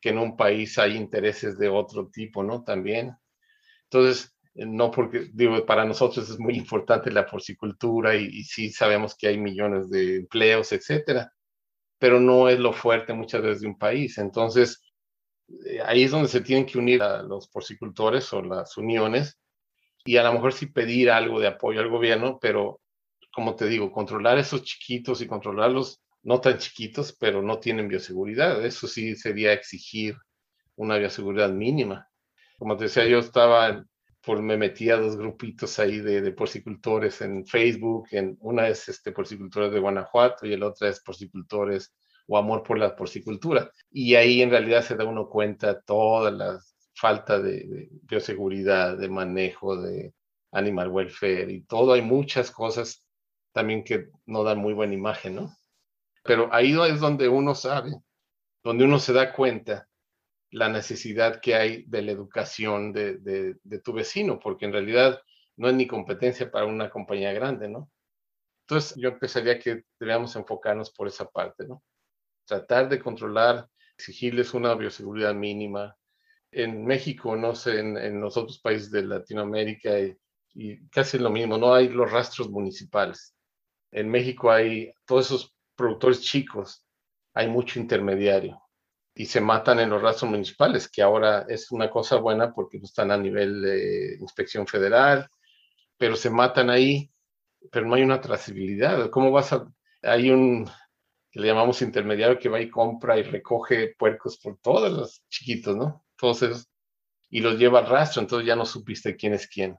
que 0.00 0.10
en 0.10 0.18
un 0.18 0.36
país 0.36 0.78
hay 0.78 0.96
intereses 0.96 1.58
de 1.58 1.68
otro 1.68 2.08
tipo, 2.08 2.42
¿no? 2.42 2.62
También. 2.62 3.16
Entonces, 3.84 4.33
no 4.54 4.90
porque, 4.90 5.30
digo, 5.32 5.64
para 5.66 5.84
nosotros 5.84 6.28
es 6.30 6.38
muy 6.38 6.56
importante 6.56 7.10
la 7.10 7.26
porcicultura 7.26 8.14
y, 8.14 8.44
sí 8.44 8.70
sabemos 8.70 9.16
que 9.16 9.28
hay 9.28 9.38
millones 9.38 9.90
de 9.90 10.16
empleos, 10.16 10.72
etcétera, 10.72 11.32
pero 11.98 12.20
no 12.20 12.48
es 12.48 12.58
lo 12.60 12.72
fuerte 12.72 13.12
muchas 13.14 13.42
veces 13.42 13.60
de 13.62 13.68
un 13.68 13.78
país. 13.78 14.18
Entonces, 14.18 14.82
eh, 15.66 15.80
ahí 15.84 16.04
es 16.04 16.10
donde 16.12 16.28
se 16.28 16.40
tienen 16.40 16.66
que 16.66 16.78
unir 16.78 17.02
a 17.02 17.22
los 17.22 17.48
porcicultores 17.48 18.32
o 18.32 18.42
las 18.42 18.76
uniones 18.76 19.38
y 20.04 20.16
a 20.16 20.24
lo 20.24 20.34
mejor 20.34 20.52
sí 20.52 20.66
pedir 20.66 21.10
algo 21.10 21.40
de 21.40 21.48
apoyo 21.48 21.80
al 21.80 21.88
gobierno, 21.88 22.38
pero 22.40 22.80
como 23.32 23.56
te 23.56 23.66
digo, 23.66 23.90
controlar 23.90 24.38
esos 24.38 24.62
chiquitos 24.62 25.20
y 25.20 25.26
controlarlos 25.26 26.00
no 26.22 26.40
tan 26.40 26.58
chiquitos, 26.58 27.14
pero 27.18 27.42
no 27.42 27.58
tienen 27.58 27.88
bioseguridad. 27.88 28.64
Eso 28.64 28.86
sí 28.86 29.14
sería 29.16 29.52
exigir 29.52 30.16
una 30.76 30.96
bioseguridad 30.96 31.50
mínima. 31.50 32.08
Como 32.58 32.76
te 32.76 32.84
decía, 32.84 33.06
yo 33.06 33.18
estaba, 33.18 33.84
por, 34.24 34.42
me 34.42 34.56
metí 34.56 34.90
a 34.90 34.96
dos 34.96 35.16
grupitos 35.16 35.78
ahí 35.78 36.00
de, 36.00 36.20
de 36.20 36.32
porcicultores 36.32 37.20
en 37.20 37.46
Facebook. 37.46 38.06
En, 38.10 38.36
una 38.40 38.68
es 38.68 38.88
este, 38.88 39.12
porcicultores 39.12 39.72
de 39.72 39.80
Guanajuato 39.80 40.46
y 40.46 40.52
el 40.52 40.62
otro 40.62 40.88
es 40.88 41.00
porcicultores 41.00 41.94
o 42.26 42.38
amor 42.38 42.62
por 42.62 42.78
la 42.78 42.96
porcicultura. 42.96 43.70
Y 43.90 44.14
ahí 44.14 44.42
en 44.42 44.50
realidad 44.50 44.82
se 44.82 44.96
da 44.96 45.04
uno 45.04 45.28
cuenta 45.28 45.80
toda 45.80 46.30
la 46.30 46.58
falta 46.94 47.40
de, 47.40 47.66
de 47.66 47.88
bioseguridad, 48.02 48.96
de 48.96 49.08
manejo, 49.08 49.80
de 49.80 50.14
animal 50.52 50.88
welfare 50.88 51.52
y 51.52 51.62
todo. 51.62 51.92
Hay 51.92 52.02
muchas 52.02 52.50
cosas 52.50 53.04
también 53.52 53.84
que 53.84 54.08
no 54.26 54.42
dan 54.44 54.58
muy 54.58 54.72
buena 54.72 54.94
imagen, 54.94 55.36
¿no? 55.36 55.56
Pero 56.22 56.48
ahí 56.52 56.74
es 56.88 57.00
donde 57.00 57.28
uno 57.28 57.54
sabe, 57.54 57.92
donde 58.62 58.84
uno 58.84 58.98
se 58.98 59.12
da 59.12 59.32
cuenta 59.32 59.86
la 60.54 60.68
necesidad 60.68 61.40
que 61.40 61.54
hay 61.54 61.84
de 61.84 62.02
la 62.02 62.12
educación 62.12 62.92
de, 62.92 63.18
de, 63.18 63.78
tu 63.80 63.92
vecino, 63.92 64.38
porque 64.38 64.66
en 64.66 64.72
realidad 64.72 65.20
no 65.56 65.68
es 65.68 65.74
ni 65.74 65.86
competencia 65.86 66.50
para 66.50 66.66
una 66.66 66.90
compañía 66.90 67.32
grande, 67.32 67.68
¿no? 67.68 67.90
Entonces 68.62 68.96
yo 68.96 69.10
empezaría 69.10 69.58
que 69.58 69.84
debíamos 69.98 70.36
enfocarnos 70.36 70.90
por 70.92 71.08
esa 71.08 71.26
parte, 71.28 71.66
¿no? 71.66 71.82
Tratar 72.46 72.88
de 72.88 73.00
controlar, 73.00 73.68
exigirles 73.98 74.54
una 74.54 74.74
bioseguridad 74.74 75.34
mínima. 75.34 75.96
En 76.50 76.84
México, 76.84 77.36
no 77.36 77.54
sé, 77.54 77.80
en, 77.80 77.96
en 77.98 78.20
los 78.20 78.36
otros 78.36 78.60
países 78.60 78.90
de 78.90 79.02
Latinoamérica 79.02 79.98
y, 79.98 80.16
y 80.54 80.88
casi 80.88 81.18
lo 81.18 81.30
mismo, 81.30 81.58
no 81.58 81.74
hay 81.74 81.88
los 81.88 82.10
rastros 82.10 82.48
municipales 82.48 83.34
en 83.94 84.10
México 84.10 84.50
hay 84.50 84.92
todos 85.06 85.26
esos 85.26 85.56
productores 85.76 86.20
chicos, 86.20 86.84
hay 87.32 87.48
mucho 87.48 87.78
intermediario 87.78 88.60
y 89.14 89.26
se 89.26 89.40
matan 89.40 89.80
en 89.80 89.90
los 89.90 90.02
rastros 90.02 90.30
municipales, 90.30 90.88
que 90.88 91.02
ahora 91.02 91.46
es 91.48 91.70
una 91.70 91.88
cosa 91.88 92.16
buena 92.16 92.52
porque 92.52 92.78
no 92.78 92.84
están 92.84 93.10
a 93.10 93.16
nivel 93.16 93.62
de 93.62 94.16
inspección 94.20 94.66
federal, 94.66 95.28
pero 95.96 96.16
se 96.16 96.30
matan 96.30 96.70
ahí, 96.70 97.10
pero 97.70 97.86
no 97.86 97.94
hay 97.94 98.02
una 98.02 98.20
trazabilidad. 98.20 99.10
¿Cómo 99.10 99.30
vas 99.30 99.52
a...? 99.52 99.66
Hay 100.02 100.30
un 100.30 100.68
que 101.34 101.40
le 101.40 101.48
llamamos 101.48 101.82
intermediario, 101.82 102.38
que 102.38 102.48
va 102.48 102.60
y 102.60 102.70
compra 102.70 103.18
y 103.18 103.24
recoge 103.24 103.96
puercos 103.98 104.38
por 104.38 104.56
todos 104.58 104.92
los 104.92 105.24
chiquitos, 105.28 105.76
¿no? 105.76 106.06
Esos, 106.22 106.68
y 107.28 107.40
los 107.40 107.58
lleva 107.58 107.80
al 107.80 107.88
rastro, 107.88 108.22
entonces 108.22 108.46
ya 108.46 108.54
no 108.54 108.64
supiste 108.64 109.16
quién 109.16 109.34
es 109.34 109.48
quién. 109.48 109.76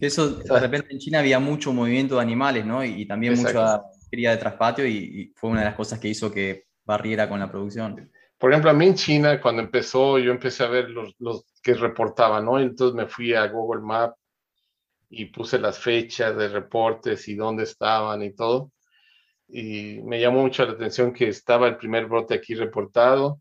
Eso, 0.00 0.30
de 0.30 0.58
repente 0.58 0.88
en 0.90 0.98
China 0.98 1.18
había 1.18 1.38
mucho 1.38 1.70
movimiento 1.74 2.16
de 2.16 2.22
animales, 2.22 2.64
¿no? 2.64 2.82
Y, 2.82 3.06
también 3.06 3.36
mucha 3.36 3.82
cría 4.10 4.30
de 4.30 4.38
traspatio 4.38 4.86
y, 4.86 5.34
fue 5.36 5.50
una 5.50 5.60
de 5.60 5.66
las 5.66 5.74
cosas 5.74 5.98
que 5.98 6.08
hizo 6.08 6.32
que 6.32 6.64
barriera 6.86 7.28
con 7.28 7.40
la 7.40 7.50
producción. 7.50 8.10
Por 8.46 8.52
ejemplo, 8.52 8.70
a 8.70 8.74
mí 8.74 8.86
en 8.86 8.94
China, 8.94 9.40
cuando 9.40 9.60
empezó, 9.60 10.20
yo 10.20 10.30
empecé 10.30 10.62
a 10.62 10.68
ver 10.68 10.88
los, 10.90 11.16
los 11.18 11.46
que 11.60 11.74
reportaban, 11.74 12.44
¿no? 12.44 12.60
Entonces 12.60 12.94
me 12.94 13.08
fui 13.08 13.34
a 13.34 13.48
Google 13.48 13.82
Maps 13.82 14.16
y 15.10 15.24
puse 15.24 15.58
las 15.58 15.80
fechas 15.80 16.36
de 16.36 16.46
reportes 16.46 17.26
y 17.26 17.34
dónde 17.34 17.64
estaban 17.64 18.22
y 18.22 18.36
todo. 18.36 18.70
Y 19.48 20.00
me 20.04 20.20
llamó 20.20 20.42
mucho 20.42 20.64
la 20.64 20.74
atención 20.74 21.12
que 21.12 21.26
estaba 21.26 21.66
el 21.66 21.76
primer 21.76 22.06
brote 22.06 22.34
aquí 22.34 22.54
reportado 22.54 23.40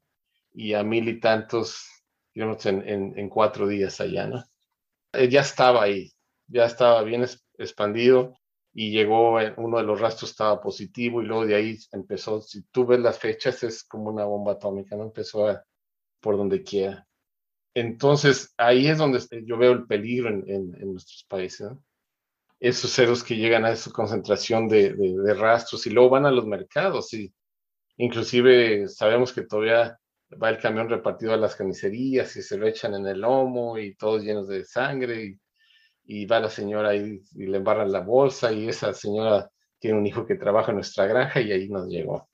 y 0.51 0.73
a 0.73 0.81
mil 0.81 1.07
y 1.07 1.19
tantos, 1.19 1.85
digamos, 2.33 2.65
en, 2.65 2.81
en, 2.89 3.13
en 3.15 3.29
cuatro 3.29 3.67
días 3.67 4.01
allá, 4.01 4.25
¿no? 4.25 4.43
Eh, 5.13 5.29
ya 5.29 5.41
estaba 5.41 5.83
ahí, 5.83 6.11
ya 6.47 6.65
estaba 6.65 7.03
bien 7.03 7.27
expandido 7.59 8.33
y 8.77 8.91
llegó, 8.91 9.39
eh, 9.39 9.53
uno 9.55 9.77
de 9.77 9.83
los 9.83 10.01
rastros 10.01 10.31
estaba 10.31 10.61
positivo 10.61 11.21
y 11.21 11.25
luego 11.25 11.45
de 11.45 11.55
ahí 11.55 11.77
empezó, 11.93 12.41
si 12.41 12.61
tú 12.63 12.85
ves 12.85 12.99
las 12.99 13.17
fechas, 13.17 13.63
es 13.63 13.85
como 13.85 14.09
una 14.09 14.25
bomba 14.25 14.53
atómica, 14.53 14.97
¿no? 14.97 15.03
Empezó 15.05 15.47
a, 15.47 15.63
por 16.19 16.35
donde 16.37 16.61
quiera. 16.61 17.07
Entonces, 17.73 18.53
ahí 18.57 18.87
es 18.87 18.97
donde 18.97 19.21
yo 19.45 19.57
veo 19.57 19.71
el 19.71 19.87
peligro 19.87 20.29
en, 20.29 20.43
en, 20.47 20.91
nuestros 20.91 21.25
países, 21.29 21.71
¿no? 21.71 21.83
Esos 22.59 22.91
ceros 22.93 23.23
que 23.23 23.37
llegan 23.37 23.63
a 23.65 23.71
esa 23.71 23.91
concentración 23.91 24.67
de, 24.67 24.93
de, 24.93 25.33
rastros 25.33 25.87
y 25.87 25.91
luego 25.91 26.09
van 26.09 26.25
a 26.25 26.31
los 26.31 26.45
mercados 26.45 27.13
y 27.13 27.33
inclusive 27.97 28.87
sabemos 28.89 29.33
que 29.33 29.43
todavía 29.43 29.97
va 30.41 30.49
el 30.49 30.59
camión 30.59 30.89
repartido 30.89 31.33
a 31.33 31.37
las 31.37 31.55
carnicerías 31.55 32.35
y 32.35 32.41
se 32.41 32.57
lo 32.57 32.67
echan 32.67 32.95
en 32.95 33.07
el 33.07 33.21
lomo 33.21 33.77
y 33.77 33.95
todos 33.95 34.23
llenos 34.23 34.47
de 34.47 34.65
sangre 34.65 35.23
y 35.25 35.39
y 36.05 36.25
va 36.25 36.39
la 36.39 36.49
señora 36.49 36.95
y, 36.95 37.21
y 37.35 37.45
le 37.47 37.57
embarran 37.57 37.91
la 37.91 38.01
bolsa 38.01 38.51
y 38.51 38.67
esa 38.67 38.93
señora 38.93 39.49
tiene 39.79 39.97
un 39.97 40.07
hijo 40.07 40.25
que 40.25 40.35
trabaja 40.35 40.71
en 40.71 40.77
nuestra 40.77 41.05
granja 41.05 41.41
y 41.41 41.51
ahí 41.51 41.69
nos 41.69 41.87
llegó. 41.87 42.29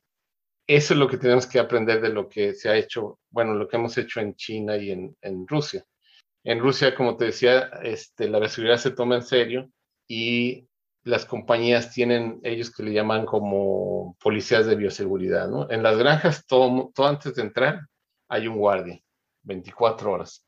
Eso 0.67 0.93
es 0.93 0.99
lo 0.99 1.07
que 1.07 1.17
tenemos 1.17 1.47
que 1.47 1.59
aprender 1.59 2.01
de 2.01 2.09
lo 2.09 2.29
que 2.29 2.53
se 2.53 2.69
ha 2.69 2.77
hecho, 2.77 3.19
bueno, 3.29 3.53
lo 3.55 3.67
que 3.67 3.77
hemos 3.77 3.97
hecho 3.97 4.19
en 4.19 4.35
China 4.35 4.77
y 4.77 4.91
en, 4.91 5.17
en 5.21 5.47
Rusia. 5.47 5.83
En 6.43 6.59
Rusia, 6.59 6.95
como 6.95 7.17
te 7.17 7.25
decía, 7.25 7.69
este, 7.83 8.29
la 8.29 8.39
bioseguridad 8.39 8.77
se 8.77 8.91
toma 8.91 9.15
en 9.15 9.23
serio 9.23 9.69
y 10.07 10.67
las 11.03 11.25
compañías 11.25 11.91
tienen 11.91 12.39
ellos 12.43 12.73
que 12.73 12.83
le 12.83 12.93
llaman 12.93 13.25
como 13.25 14.15
policías 14.21 14.65
de 14.65 14.75
bioseguridad, 14.75 15.49
¿no? 15.49 15.69
En 15.69 15.83
las 15.83 15.97
granjas, 15.97 16.45
todo, 16.45 16.91
todo 16.93 17.07
antes 17.07 17.35
de 17.35 17.41
entrar, 17.41 17.81
hay 18.29 18.47
un 18.47 18.57
guardia, 18.57 18.99
24 19.43 20.11
horas. 20.11 20.45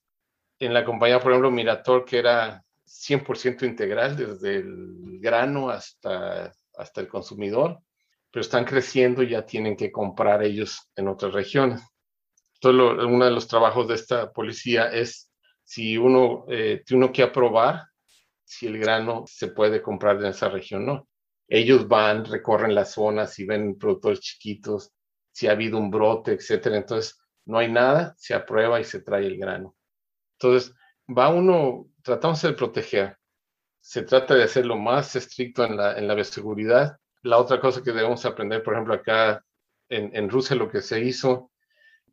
En 0.60 0.74
la 0.74 0.86
compañía, 0.86 1.20
por 1.20 1.32
ejemplo, 1.32 1.52
Mirator, 1.52 2.06
que 2.06 2.20
era 2.20 2.64
100% 2.94 3.66
integral 3.66 4.16
desde 4.16 4.58
el 4.58 5.20
grano 5.20 5.70
hasta, 5.70 6.54
hasta 6.76 7.02
el 7.02 7.08
consumidor, 7.08 7.80
pero 8.32 8.42
están 8.42 8.66
creciendo 8.66 9.24
y 9.24 9.30
ya 9.30 9.46
tienen 9.46 9.76
que 9.76 9.92
comprar 9.92 10.44
ellos 10.44 10.90
en 10.96 11.08
otras 11.08 11.34
regiones. 11.34 11.82
Entonces, 12.56 13.06
uno 13.06 13.26
de 13.26 13.32
los 13.32 13.48
trabajos 13.48 13.88
de 13.88 13.96
esta 13.96 14.32
policía 14.32 14.88
es 14.88 15.30
si 15.64 15.98
uno 15.98 16.46
eh, 16.50 16.82
tiene 16.86 17.12
que 17.12 17.24
aprobar 17.24 17.84
si 18.44 18.68
el 18.68 18.78
grano 18.78 19.24
se 19.28 19.48
puede 19.48 19.82
comprar 19.82 20.18
en 20.18 20.28
esa 20.28 20.50
región, 20.50 20.86
¿no? 20.86 21.08
Ellos 21.48 21.88
van, 21.88 22.26
recorren 22.26 22.76
las 22.76 22.94
zonas 22.94 23.38
y 23.40 23.46
ven 23.46 23.78
productores 23.78 24.22
chiquitos, 24.22 24.92
si 25.32 25.48
ha 25.48 25.52
habido 25.52 25.78
un 25.78 25.90
brote, 25.90 26.34
etcétera. 26.34 26.78
Entonces, 26.78 27.20
no 27.46 27.58
hay 27.58 27.72
nada, 27.72 28.14
se 28.18 28.34
aprueba 28.34 28.80
y 28.80 28.84
se 28.84 29.02
trae 29.02 29.26
el 29.26 29.38
grano. 29.38 29.76
Entonces, 30.38 30.74
va 31.10 31.30
uno, 31.30 31.88
tratamos 32.04 32.42
de 32.42 32.54
proteger. 32.54 33.18
Se 33.80 34.04
trata 34.04 34.36
de 34.36 34.44
hacer 34.44 34.66
lo 34.66 34.78
más 34.78 35.16
estricto 35.16 35.66
en 35.66 35.78
la, 35.78 35.98
en 35.98 36.08
la 36.08 36.14
bioseguridad. 36.14 36.98
La 37.24 37.38
otra 37.38 37.60
cosa 37.60 37.82
que 37.82 37.92
debemos 37.92 38.26
aprender, 38.26 38.64
por 38.64 38.74
ejemplo, 38.74 38.94
acá 38.94 39.44
en, 39.90 40.16
en 40.16 40.30
Rusia 40.30 40.56
lo 40.56 40.70
que 40.70 40.82
se 40.82 41.02
hizo, 41.02 41.52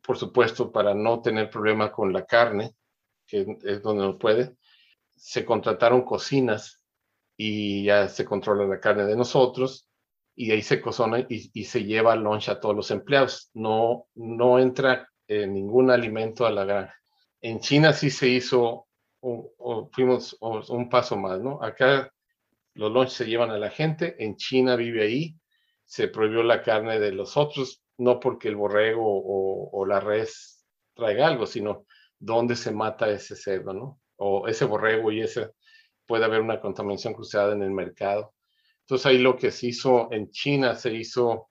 por 0.01 0.17
supuesto, 0.17 0.71
para 0.71 0.93
no 0.93 1.21
tener 1.21 1.49
problema 1.49 1.91
con 1.91 2.11
la 2.11 2.25
carne, 2.25 2.75
que 3.27 3.45
es 3.63 3.81
donde 3.81 4.03
no 4.03 4.17
puede, 4.17 4.57
se 5.15 5.45
contrataron 5.45 6.03
cocinas 6.03 6.83
y 7.37 7.85
ya 7.85 8.07
se 8.07 8.25
controla 8.25 8.65
la 8.65 8.79
carne 8.79 9.05
de 9.05 9.15
nosotros 9.15 9.87
y 10.35 10.51
ahí 10.51 10.61
se 10.61 10.81
cocina 10.81 11.19
y, 11.19 11.51
y, 11.53 11.65
se 11.65 11.83
lleva 11.83 12.15
lunch 12.15 12.49
a 12.49 12.59
todos 12.59 12.75
los 12.75 12.91
empleados. 12.91 13.49
No, 13.53 14.07
no 14.15 14.59
entra 14.59 15.07
eh, 15.27 15.45
ningún 15.45 15.91
alimento 15.91 16.45
a 16.45 16.51
la 16.51 16.65
granja. 16.65 16.95
En 17.41 17.59
China 17.59 17.93
sí 17.93 18.09
se 18.09 18.27
hizo, 18.27 18.87
o, 19.21 19.89
fuimos 19.91 20.37
un 20.41 20.89
paso 20.89 21.15
más, 21.15 21.39
¿no? 21.39 21.61
Acá 21.61 22.11
los 22.73 22.91
lunch 22.91 23.09
se 23.09 23.25
llevan 23.25 23.51
a 23.51 23.57
la 23.57 23.69
gente, 23.69 24.15
en 24.23 24.35
China 24.35 24.75
vive 24.75 25.03
ahí, 25.03 25.35
se 25.85 26.07
prohibió 26.07 26.43
la 26.43 26.61
carne 26.61 26.99
de 26.99 27.11
los 27.11 27.37
otros, 27.37 27.83
no 27.97 28.19
porque 28.19 28.47
el 28.47 28.55
borrego 28.55 29.03
o, 29.03 29.85
la 29.85 29.99
res 29.99 30.65
traiga 30.93 31.27
algo, 31.27 31.45
sino 31.45 31.85
dónde 32.17 32.55
se 32.55 32.71
mata 32.71 33.09
ese 33.09 33.35
cerdo, 33.35 33.73
¿no? 33.73 33.99
O 34.17 34.47
ese 34.47 34.65
borrego 34.65 35.11
y 35.11 35.21
ese, 35.21 35.51
puede 36.05 36.25
haber 36.25 36.41
una 36.41 36.59
contaminación 36.59 37.13
cruzada 37.13 37.53
en 37.53 37.63
el 37.63 37.71
mercado. 37.71 38.33
Entonces 38.81 39.05
ahí 39.05 39.17
lo 39.17 39.37
que 39.37 39.51
se 39.51 39.67
hizo 39.67 40.11
en 40.11 40.29
China, 40.31 40.75
se 40.75 40.93
hizo 40.93 41.49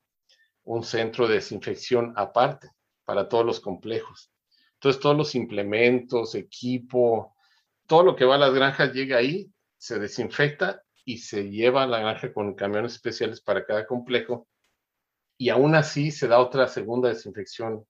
un 0.64 0.82
centro 0.84 1.26
de 1.26 1.34
desinfección 1.34 2.12
aparte 2.16 2.70
para 3.04 3.28
todos 3.28 3.44
los 3.44 3.60
complejos. 3.60 4.30
Entonces, 4.74 5.02
todos 5.02 5.16
los 5.16 5.34
implementos, 5.34 6.34
equipo, 6.34 7.34
todo 7.90 8.04
lo 8.04 8.14
que 8.14 8.24
va 8.24 8.36
a 8.36 8.38
las 8.38 8.54
granjas 8.54 8.92
llega 8.92 9.16
ahí, 9.16 9.52
se 9.76 9.98
desinfecta 9.98 10.80
y 11.04 11.18
se 11.18 11.50
lleva 11.50 11.82
a 11.82 11.88
la 11.88 11.98
granja 11.98 12.32
con 12.32 12.54
camiones 12.54 12.92
especiales 12.92 13.40
para 13.40 13.66
cada 13.66 13.84
complejo. 13.84 14.46
Y 15.36 15.48
aún 15.48 15.74
así 15.74 16.12
se 16.12 16.28
da 16.28 16.38
otra 16.38 16.68
segunda 16.68 17.08
desinfección, 17.08 17.84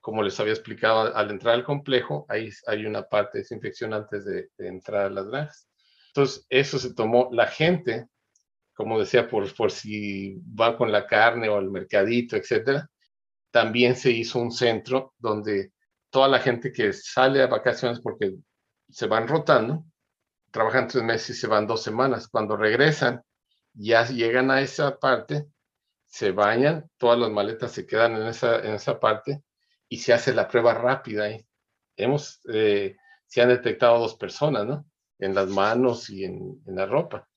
como 0.00 0.24
les 0.24 0.40
había 0.40 0.52
explicado, 0.52 1.14
al 1.14 1.30
entrar 1.30 1.54
al 1.54 1.62
complejo, 1.62 2.26
ahí 2.28 2.50
hay 2.66 2.86
una 2.86 3.04
parte 3.04 3.38
de 3.38 3.42
desinfección 3.42 3.94
antes 3.94 4.24
de, 4.24 4.48
de 4.58 4.66
entrar 4.66 5.06
a 5.06 5.10
las 5.10 5.28
granjas. 5.28 5.68
Entonces, 6.08 6.44
eso 6.48 6.80
se 6.80 6.92
tomó 6.92 7.28
la 7.30 7.46
gente, 7.46 8.08
como 8.74 8.98
decía, 8.98 9.28
por, 9.28 9.54
por 9.54 9.70
si 9.70 10.40
va 10.60 10.76
con 10.76 10.90
la 10.90 11.06
carne 11.06 11.48
o 11.48 11.56
al 11.56 11.70
mercadito, 11.70 12.34
etcétera. 12.34 12.90
También 13.52 13.94
se 13.94 14.10
hizo 14.10 14.40
un 14.40 14.50
centro 14.50 15.14
donde 15.18 15.70
toda 16.10 16.26
la 16.26 16.40
gente 16.40 16.72
que 16.72 16.92
sale 16.92 17.42
a 17.42 17.46
vacaciones 17.46 18.00
porque 18.00 18.34
se 18.88 19.06
van 19.06 19.28
rotando, 19.28 19.84
trabajan 20.50 20.88
tres 20.88 21.04
meses 21.04 21.30
y 21.30 21.40
se 21.40 21.46
van 21.46 21.66
dos 21.66 21.82
semanas. 21.82 22.28
Cuando 22.28 22.56
regresan, 22.56 23.22
ya 23.74 24.06
llegan 24.06 24.50
a 24.50 24.60
esa 24.60 24.98
parte, 24.98 25.46
se 26.06 26.32
bañan, 26.32 26.90
todas 26.96 27.18
las 27.18 27.30
maletas 27.30 27.72
se 27.72 27.86
quedan 27.86 28.16
en 28.16 28.26
esa, 28.28 28.60
en 28.60 28.74
esa 28.74 28.98
parte 28.98 29.42
y 29.88 29.98
se 29.98 30.12
hace 30.12 30.32
la 30.34 30.48
prueba 30.48 30.74
rápida. 30.74 31.28
Hemos, 31.96 32.40
eh, 32.52 32.96
se 33.26 33.42
han 33.42 33.48
detectado 33.48 33.98
dos 33.98 34.16
personas, 34.16 34.66
¿no? 34.66 34.86
En 35.18 35.34
las 35.34 35.48
manos 35.48 36.08
y 36.10 36.24
en, 36.24 36.62
en 36.66 36.74
la 36.74 36.86
ropa. 36.86 37.28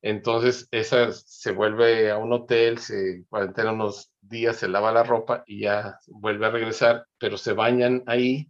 Entonces, 0.00 0.68
esa 0.70 1.10
se 1.12 1.52
vuelve 1.52 2.10
a 2.10 2.18
un 2.18 2.32
hotel, 2.32 2.78
se 2.78 3.24
cuarentena 3.28 3.72
unos 3.72 4.12
días, 4.20 4.56
se 4.56 4.68
lava 4.68 4.92
la 4.92 5.02
ropa 5.02 5.42
y 5.46 5.62
ya 5.62 5.98
vuelve 6.06 6.46
a 6.46 6.50
regresar, 6.50 7.06
pero 7.18 7.36
se 7.36 7.52
bañan 7.52 8.04
ahí 8.06 8.48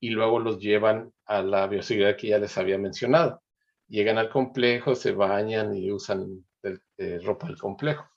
y 0.00 0.10
luego 0.10 0.40
los 0.40 0.58
llevan 0.58 1.12
a 1.26 1.42
la 1.42 1.66
bioseguridad 1.66 2.16
que 2.16 2.28
ya 2.28 2.38
les 2.38 2.56
había 2.58 2.78
mencionado. 2.78 3.42
Llegan 3.88 4.18
al 4.18 4.30
complejo, 4.30 4.94
se 4.94 5.12
bañan 5.12 5.74
y 5.74 5.92
usan 5.92 6.44
eh, 6.62 7.18
ropa 7.22 7.48
del 7.48 7.58
complejo. 7.58 8.08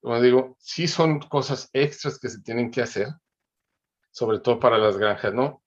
Como 0.00 0.20
digo, 0.20 0.56
sí 0.58 0.86
son 0.88 1.20
cosas 1.20 1.70
extras 1.72 2.18
que 2.18 2.28
se 2.28 2.42
tienen 2.42 2.70
que 2.70 2.82
hacer, 2.82 3.08
sobre 4.10 4.40
todo 4.40 4.60
para 4.60 4.78
las 4.78 4.96
granjas, 4.96 5.34
¿no? 5.34 5.62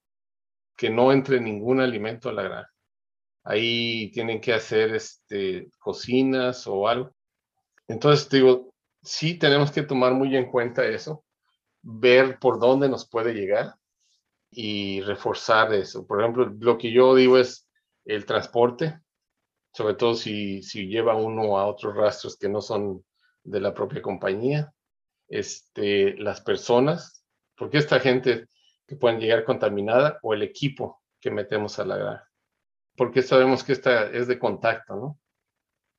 Que 0.76 0.90
no 0.90 1.12
entre 1.12 1.40
ningún 1.40 1.82
alimento 1.82 2.30
a 2.30 2.34
la 2.34 2.44
granja 2.44 2.74
ahí 3.44 4.12
tienen 4.12 4.42
que 4.42 4.54
hacer 4.54 4.96
este, 4.96 5.70
cocinas 5.80 6.66
o 6.68 6.88
algo. 6.88 7.16
Entonces, 7.88 8.30
digo, 8.30 8.74
sí 9.02 9.38
tenemos 9.38 9.72
que 9.72 9.84
tomar 9.84 10.14
muy 10.14 10.36
en 10.36 10.50
cuenta 10.50 10.86
eso, 10.86 11.26
ver 11.82 12.40
por 12.40 12.60
dónde 12.60 12.90
nos 12.90 13.08
puede 13.10 13.34
llegar 13.34 13.76
y 14.56 15.02
reforzar 15.02 15.74
eso. 15.74 16.06
Por 16.06 16.22
ejemplo, 16.22 16.54
lo 16.60 16.78
que 16.78 16.92
yo 16.92 17.16
digo 17.16 17.38
es 17.38 17.70
el 18.06 18.26
transporte, 18.26 19.00
sobre 19.74 19.96
todo 19.96 20.16
si, 20.16 20.62
si 20.64 20.88
lleva 20.88 21.16
uno 21.16 21.58
a 21.58 21.68
otros 21.68 21.96
rastros 21.96 22.38
que 22.38 22.50
no 22.50 22.62
son 22.62 23.04
de 23.44 23.60
la 23.60 23.74
propia 23.74 24.02
compañía, 24.02 24.74
este, 25.28 26.16
las 26.18 26.42
personas, 26.42 27.26
porque 27.56 27.78
esta 27.78 28.00
gente 28.00 28.48
que 28.88 28.96
pueden 28.96 29.20
llegar 29.20 29.44
contaminada 29.46 30.20
o 30.22 30.34
el 30.34 30.44
equipo 30.44 31.02
que 31.20 31.32
metemos 31.32 31.80
a 31.80 31.86
la 31.86 31.98
granja 31.98 32.34
porque 32.96 33.22
sabemos 33.22 33.64
que 33.64 33.74
esta 33.74 34.12
es 34.12 34.28
de 34.28 34.40
contacto, 34.40 34.96
¿no? 34.96 35.20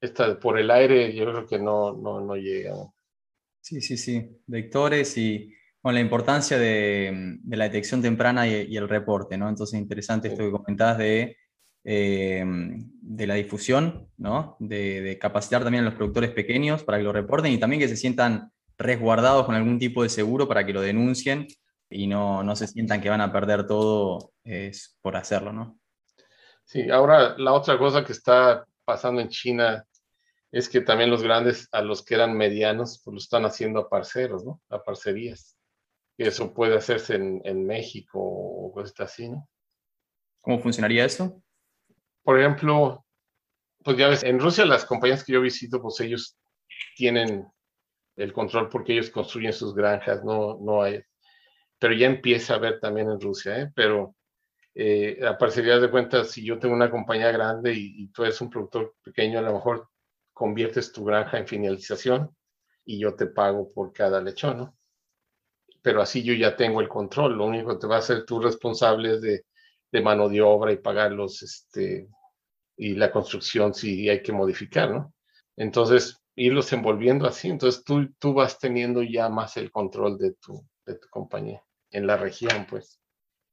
Esta 0.00 0.38
por 0.38 0.58
el 0.58 0.70
aire 0.70 1.14
yo 1.14 1.24
creo 1.24 1.46
que 1.46 1.58
no, 1.58 1.92
no, 1.92 2.20
no 2.20 2.36
llega. 2.36 2.74
Sí, 3.60 3.80
sí, 3.80 3.96
sí, 3.96 4.42
vectores 4.46 5.16
y 5.16 5.52
la 5.92 6.00
importancia 6.00 6.58
de, 6.58 7.38
la 7.46 7.64
detección 7.64 8.00
temprana 8.00 8.46
y, 8.48 8.76
el 8.76 8.88
reporte, 8.88 9.36
¿no? 9.36 9.48
Entonces, 9.48 9.78
interesante 9.78 10.28
esto 10.28 10.44
que 10.44 10.50
comentabas 10.50 10.98
de, 10.98 11.36
eh, 11.84 12.44
de 12.46 13.26
la 13.26 13.34
difusión, 13.34 14.08
¿no? 14.16 14.56
De, 14.58 15.18
capacitar 15.20 15.62
también 15.62 15.84
a 15.84 15.86
los 15.86 15.94
productores 15.94 16.30
pequeños 16.30 16.84
para 16.84 16.98
que 16.98 17.04
lo 17.04 17.12
reporten 17.12 17.52
y 17.52 17.58
también 17.58 17.80
que 17.80 17.88
se 17.88 17.96
sientan 17.96 18.50
resguardados 18.78 19.46
con 19.46 19.54
algún 19.54 19.78
tipo 19.78 20.02
de 20.02 20.08
seguro 20.08 20.48
para 20.48 20.64
que 20.64 20.72
lo 20.72 20.80
denuncien 20.80 21.46
y 21.90 22.06
no, 22.06 22.42
no 22.42 22.56
se 22.56 22.66
sientan 22.66 23.00
que 23.00 23.10
van 23.10 23.20
a 23.20 23.32
perder 23.32 23.66
todo 23.66 24.32
es 24.42 24.96
por 25.00 25.16
hacerlo, 25.16 25.52
¿no? 25.52 25.78
Sí, 26.64 26.90
ahora 26.90 27.36
la 27.38 27.52
otra 27.52 27.78
cosa 27.78 28.04
que 28.04 28.12
está 28.12 28.64
pasando 28.84 29.20
en 29.20 29.28
China 29.28 29.84
es 30.50 30.68
que 30.68 30.80
también 30.80 31.10
los 31.10 31.22
grandes, 31.22 31.68
a 31.72 31.82
los 31.82 32.04
que 32.04 32.14
eran 32.14 32.36
medianos, 32.36 33.02
pues 33.04 33.12
lo 33.12 33.18
están 33.18 33.44
haciendo 33.44 33.80
a 33.80 33.88
parceros, 33.88 34.44
¿no? 34.44 34.60
A 34.70 34.82
parcerías. 34.82 35.56
Eso 36.16 36.55
puede 36.55 36.77
hacerse 36.77 37.16
en, 37.16 37.66
México 37.66 38.20
o 38.20 38.72
cosas 38.72 38.94
así, 39.00 39.29
¿no? 39.29 39.48
¿Cómo 40.40 40.61
funcionaría 40.61 41.05
eso? 41.05 41.42
Por 42.22 42.38
ejemplo, 42.38 43.05
pues 43.83 43.96
ya 43.96 44.09
ves, 44.09 44.22
en 44.22 44.38
Rusia 44.38 44.64
las 44.64 44.85
compañías 44.85 45.24
que 45.24 45.33
yo 45.33 45.40
visito, 45.40 45.83
pues 45.83 45.98
ellos 46.00 46.38
tienen 46.96 47.46
el 48.16 48.33
control 48.33 48.68
porque 48.68 48.92
ellos 48.92 49.11
construyen 49.11 49.53
sus 49.53 49.74
granjas, 49.74 50.22
no, 50.24 50.59
no 50.61 50.83
hay. 50.83 51.03
Pero 51.79 51.94
ya 51.94 52.07
empieza 52.07 52.55
a 52.55 52.57
haber 52.57 52.79
también 52.79 53.11
en 53.11 53.20
Rusia, 53.20 53.61
¿eh? 53.61 53.72
Pero 53.74 54.14
eh, 54.74 55.20
a 55.27 55.37
parcerías 55.37 55.81
de 55.81 55.90
cuentas, 55.90 56.31
si 56.31 56.44
yo 56.44 56.59
tengo 56.59 56.74
una 56.74 56.90
compañía 56.90 57.33
grande 57.33 57.72
y, 57.72 58.05
y, 58.05 58.09
tú 58.09 58.22
eres 58.22 58.40
un 58.40 58.50
productor 58.50 58.94
pequeño, 59.03 59.40
a 59.40 59.42
lo 59.42 59.53
mejor 59.53 59.88
conviertes 60.33 60.92
tu 60.92 61.05
granja 61.05 61.38
en 61.38 61.48
finalización 61.48 62.37
y 62.85 63.00
yo 63.00 63.14
te 63.14 63.27
pago 63.27 63.72
por 63.72 63.92
cada 63.92 64.20
lechón, 64.20 64.59
¿no? 64.59 64.77
Pero 65.84 66.00
así 66.00 66.22
yo 66.22 66.32
ya 66.32 66.56
tengo 66.56 66.80
el 66.80 66.88
control, 66.88 67.36
lo 67.36 67.44
único 67.44 67.74
que 67.74 67.80
te 67.80 67.86
va 67.86 67.96
a 67.96 67.98
hacer 67.98 68.24
tú 68.24 68.40
responsable 68.40 69.16
es 69.16 69.20
de, 69.20 69.44
de 69.92 70.00
mano 70.00 70.30
de 70.30 70.40
obra 70.40 70.72
y 70.72 70.78
pagarlos, 70.78 71.42
este, 71.42 72.08
y 72.78 72.94
la 72.94 73.12
construcción 73.12 73.74
si 73.74 74.08
hay 74.08 74.22
que 74.22 74.32
modificar, 74.32 74.90
¿no? 74.90 75.12
Entonces, 75.58 76.22
irlos 76.36 76.72
envolviendo 76.72 77.26
así, 77.26 77.50
entonces 77.50 77.84
tú, 77.84 78.08
tú 78.18 78.32
vas 78.32 78.58
teniendo 78.58 79.02
ya 79.02 79.28
más 79.28 79.58
el 79.58 79.70
control 79.70 80.16
de 80.16 80.32
tu, 80.32 80.66
de 80.86 80.94
tu 80.94 81.06
compañía 81.10 81.62
en 81.90 82.06
la 82.06 82.16
región, 82.16 82.66
pues. 82.68 82.98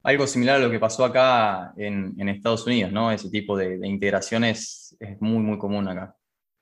Algo 0.02 0.26
similar 0.26 0.56
a 0.56 0.64
lo 0.64 0.72
que 0.72 0.80
pasó 0.80 1.04
acá 1.04 1.74
en, 1.76 2.16
en 2.18 2.30
Estados 2.30 2.66
Unidos, 2.66 2.94
¿no? 2.94 3.12
Ese 3.12 3.30
tipo 3.30 3.58
de, 3.58 3.78
de 3.78 3.88
integraciones 3.90 4.96
es 5.02 5.22
muy, 5.22 5.40
muy 5.44 5.58
común 5.58 5.86
acá. 5.90 6.16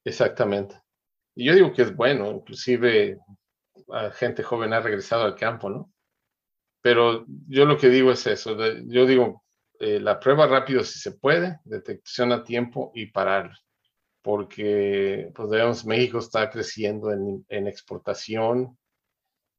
Exactamente. 0.03 0.82
Y 1.36 1.45
yo 1.45 1.53
digo 1.53 1.71
que 1.71 1.84
es 1.84 1.95
bueno, 1.95 2.32
inclusive 2.32 3.19
gente 4.13 4.43
joven 4.43 4.73
ha 4.73 4.80
regresado 4.80 5.23
al 5.23 5.36
campo, 5.36 5.69
¿no? 5.69 5.91
Pero 6.82 7.25
yo 7.47 7.65
lo 7.65 7.78
que 7.78 7.89
digo 7.89 8.12
es 8.12 8.25
eso, 8.28 8.58
yo 8.86 9.06
digo, 9.06 9.43
eh, 9.80 9.99
la 9.99 10.19
prueba 10.19 10.47
rápido 10.47 10.84
si 10.84 10.99
se 10.99 11.12
puede, 11.12 11.60
detección 11.65 12.32
a 12.32 12.43
tiempo 12.43 12.91
y 12.95 13.08
parar, 13.08 13.52
porque, 14.21 15.32
pues 15.36 15.52
digamos, 15.52 15.86
México 15.86 16.19
está 16.19 16.49
creciendo 16.49 17.12
en, 17.12 17.45
en 17.49 17.67
exportación 17.67 18.78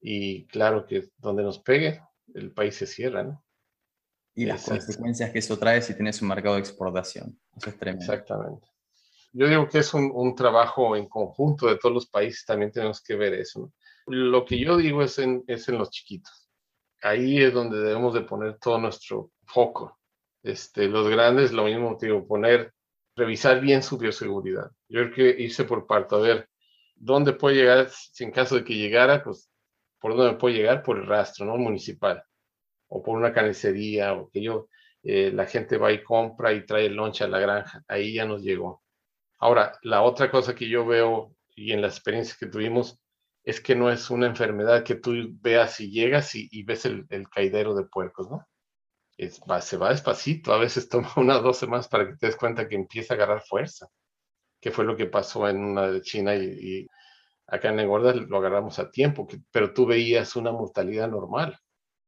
y 0.01 0.47
claro 0.47 0.87
que 0.87 1.09
donde 1.19 1.43
nos 1.43 1.59
pegue, 1.59 2.01
el 2.35 2.53
país 2.53 2.77
se 2.77 2.87
cierra, 2.87 3.23
¿no? 3.23 3.45
Y 4.35 4.47
las 4.47 4.65
consecuencias 4.65 5.31
que 5.31 5.41
eso 5.41 5.59
trae 5.59 5.83
si 5.83 5.95
tienes 5.95 6.23
un 6.23 6.29
mercado 6.29 6.55
de 6.55 6.61
exportación. 6.61 7.39
Eso 7.57 7.69
es 7.69 7.77
tremendo. 7.77 8.05
Exactamente 8.05 8.71
yo 9.33 9.49
digo 9.49 9.69
que 9.69 9.79
es 9.79 9.95
un, 9.95 10.35
trabajo 10.35 10.97
en 10.97 11.09
conjunto 11.09 11.67
de 11.67 11.79
todos 11.79 11.95
los 11.95 12.07
países, 12.07 12.45
también 12.45 12.73
tenemos 12.73 13.01
que 13.01 13.15
ver 13.15 13.35
eso. 13.35 13.73
Lo 14.11 14.45
que 14.45 14.59
yo 14.59 14.77
digo 14.77 15.03
es 15.03 15.19
en, 15.19 15.45
es 15.47 15.69
en 15.69 15.79
los 15.79 15.91
chiquitos. 15.91 16.49
Ahí 17.03 17.43
es 17.43 17.53
donde 17.55 17.79
debemos 17.79 18.15
de 18.15 18.23
poner 18.23 18.59
todo 18.59 18.79
nuestro 18.79 19.31
foco. 19.47 19.99
Este, 20.43 20.89
los 20.89 21.09
grandes, 21.09 21.53
lo 21.53 21.65
mismo, 21.65 21.97
digo, 22.01 22.27
poner, 22.27 22.73
revisar 23.17 23.61
bien 23.61 23.83
su 23.83 23.99
bioseguridad. 23.99 24.71
Yo 24.89 25.11
creo 25.11 25.15
que 25.15 25.43
hice 25.43 25.65
por 25.65 25.87
parto, 25.87 26.17
a 26.17 26.21
ver, 26.21 26.49
¿dónde 26.97 27.33
puede 27.33 27.57
llegar? 27.57 27.89
Si 27.91 28.25
en 28.25 28.33
caso 28.33 28.57
de 28.57 28.65
que 28.65 28.75
llegara, 28.75 29.23
pues, 29.23 29.51
¿por 30.01 30.17
dónde 30.17 30.37
puede 30.39 30.57
llegar? 30.57 30.83
Por 30.83 30.99
el 30.99 31.07
rastro, 31.07 31.47
¿no? 31.47 31.57
Municipal. 31.57 32.23
O 32.89 33.03
por 33.03 33.17
una 33.17 33.33
carnicería, 33.33 34.15
o 34.15 34.29
que 34.31 34.43
yo, 34.43 34.69
eh, 35.03 35.31
la 35.33 35.47
gente 35.47 35.79
va 35.79 35.93
y 35.93 36.03
compra 36.03 36.53
y 36.53 36.67
trae 36.67 36.87
el 36.87 36.95
lonche 36.95 37.25
a 37.25 37.29
la 37.29 37.39
granja. 37.41 37.83
Ahí 37.89 38.15
ya 38.15 38.25
nos 38.25 38.43
llegó 38.43 38.83
Ahora, 39.41 39.79
la 39.83 40.03
otra 40.03 40.31
cosa 40.31 40.55
que 40.55 40.69
yo 40.69 40.85
veo 40.87 41.35
y 41.57 41.73
en 41.73 41.81
las 41.81 41.95
experiencias 41.95 42.37
que 42.39 42.47
tuvimos 42.47 43.00
es 43.45 43.61
que 43.61 43.75
no 43.75 43.91
es 43.91 44.11
una 44.11 44.27
enfermedad 44.27 44.85
que 44.85 44.97
tú 44.97 45.13
veas 45.41 45.81
y 45.81 45.91
llegas 45.91 46.35
y, 46.35 46.63
ves 46.63 46.85
el, 46.85 47.07
caidero 47.31 47.75
de 47.75 47.85
puercos, 47.85 48.31
¿no? 48.31 48.47
Es, 49.17 49.41
se 49.63 49.77
va 49.77 49.91
despacito, 49.91 50.53
a 50.53 50.59
veces 50.59 50.89
toma 50.91 51.13
unas 51.17 51.43
dos 51.43 51.59
semanas 51.59 51.89
para 51.89 52.07
que 52.07 52.17
te 52.17 52.27
des 52.27 52.37
cuenta 52.37 52.69
que 52.69 52.77
empieza 52.77 53.15
a 53.15 53.17
agarrar 53.17 53.43
fuerza, 53.43 53.89
que 54.61 54.71
fue 54.71 54.85
lo 54.85 54.97
que 54.97 55.07
pasó 55.07 55.49
en 55.49 55.59
una 55.65 55.89
de 55.91 56.03
China 56.03 56.35
y, 56.37 56.87
acá 57.49 57.71
en 57.71 57.81
Engorda 57.81 58.15
lo 58.15 58.39
agarramos 58.39 58.79
a 58.79 58.91
tiempo, 58.91 59.27
pero 59.51 59.73
tú 59.75 59.87
veías 59.87 60.37
una 60.37 60.53
mortalidad 60.53 61.09
normal, 61.09 61.59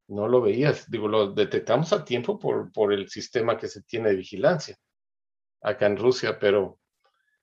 no 0.08 0.28
lo 0.28 0.40
veías, 0.40 0.90
digo, 0.90 1.08
lo 1.08 1.32
detectamos 1.32 1.92
a 1.92 2.04
tiempo 2.04 2.38
por, 2.38 2.70
por 2.72 2.92
el 2.92 3.08
sistema 3.08 3.56
que 3.56 3.68
se 3.68 3.82
tiene 3.82 4.10
de 4.10 4.16
vigilancia 4.16 4.76
acá 5.62 5.86
en 5.86 5.96
Rusia, 5.96 6.38
pero 6.38 6.78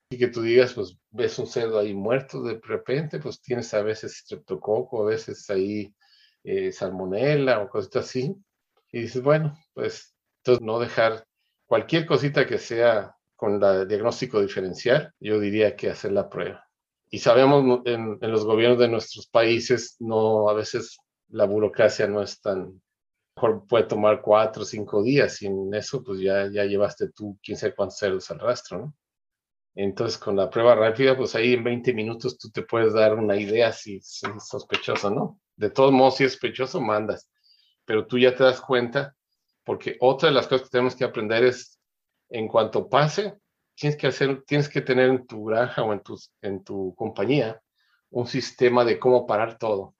y 0.10 0.18
que 0.18 0.28
tú 0.28 0.42
digas, 0.42 0.74
pues 0.74 0.98
ves 1.12 1.38
un 1.38 1.46
cerdo 1.48 1.80
ahí 1.80 1.94
muerto 1.94 2.42
de 2.42 2.60
repente, 2.64 3.20
pues 3.20 3.42
tienes 3.42 3.74
a 3.74 3.84
veces 3.84 4.18
streptococo, 4.18 5.04
a 5.04 5.10
veces 5.10 5.48
ahí 5.50 5.94
eh, 6.44 6.72
o 6.82 7.70
cosas 7.70 7.96
así. 7.96 8.36
Y 8.92 9.02
dices, 9.02 9.22
bueno, 9.22 9.56
pues 9.74 10.16
entonces 10.38 10.66
no 10.66 10.80
dejar 10.80 11.24
cualquier 11.68 12.08
cosita 12.08 12.48
que 12.48 12.58
sea 12.58 13.16
con 13.36 13.64
el 13.64 13.88
diagnóstico 13.88 14.42
diferencial, 14.42 15.14
yo 15.20 15.40
diría 15.40 15.76
que 15.76 15.92
hacer 15.92 16.12
la 16.12 16.28
prueba. 16.28 16.66
Y 17.12 17.20
sabemos 17.20 17.82
en, 17.86 18.18
en 18.20 18.32
los 18.32 18.46
gobiernos 18.46 18.80
de 18.80 18.90
nuestros 18.90 19.28
países, 19.28 19.96
no, 20.00 20.50
a 20.50 20.54
veces 20.54 20.98
la 21.30 21.46
burocracia 21.46 22.08
no 22.08 22.22
es 22.24 22.42
tan, 22.42 22.82
puede 23.68 23.84
tomar 23.86 24.22
cuatro 24.22 24.64
o 24.64 24.66
cinco 24.66 25.04
días 25.04 25.42
y 25.44 25.48
en 25.48 25.74
eso 25.74 26.04
pues 26.04 26.20
ya, 26.20 26.50
ya 26.52 26.66
llevaste 26.66 27.12
tú 27.12 27.38
quién 27.44 27.58
sabe 27.58 27.76
cuántos 27.76 28.00
cerdos 28.00 28.30
al 28.32 28.40
rastro, 28.40 28.80
¿no? 28.80 28.96
Entonces, 29.76 30.18
con 30.18 30.36
la 30.36 30.50
prueba 30.50 30.76
rápida, 30.76 31.16
pues 31.16 31.36
ahí 31.36 31.54
en 31.54 31.64
20 31.64 31.94
minutos 31.94 32.38
tú 32.38 32.50
te 32.50 32.64
puedes 32.64 32.94
dar 32.94 33.16
una 33.16 33.36
idea 33.36 33.72
si 33.72 33.98
es 33.98 34.22
sospechoso, 34.40 35.10
¿no? 35.10 35.40
De 35.56 35.70
todos 35.70 35.92
modos, 35.92 36.18
si 36.18 36.24
es 36.26 36.34
sospechoso, 36.34 36.82
mandas. 36.82 37.30
Pero 37.86 38.06
tú 38.08 38.18
ya 38.18 38.36
te 38.36 38.44
das 38.44 38.62
cuenta, 38.62 39.16
porque 39.64 39.98
otra 40.00 40.30
de 40.30 40.36
las 40.36 40.48
cosas 40.48 40.64
que 40.64 40.72
tenemos 40.72 40.96
que 40.96 41.06
aprender 41.06 41.44
es, 41.44 41.80
en 42.30 42.48
cuanto 42.48 42.90
pase, 42.90 43.36
tienes 43.76 43.98
que 43.98 44.08
hacer, 44.08 44.44
tienes 44.46 44.70
que 44.70 44.82
tener 44.82 45.10
en 45.10 45.26
tu 45.26 45.46
granja 45.46 45.84
o 45.84 45.94
en 45.94 46.02
tu, 46.02 46.18
en 46.42 46.64
tu 46.64 46.94
compañía 46.96 47.62
un 48.12 48.28
sistema 48.28 48.84
de 48.84 49.00
cómo 49.00 49.26
parar 49.26 49.58
todo. 49.58 49.96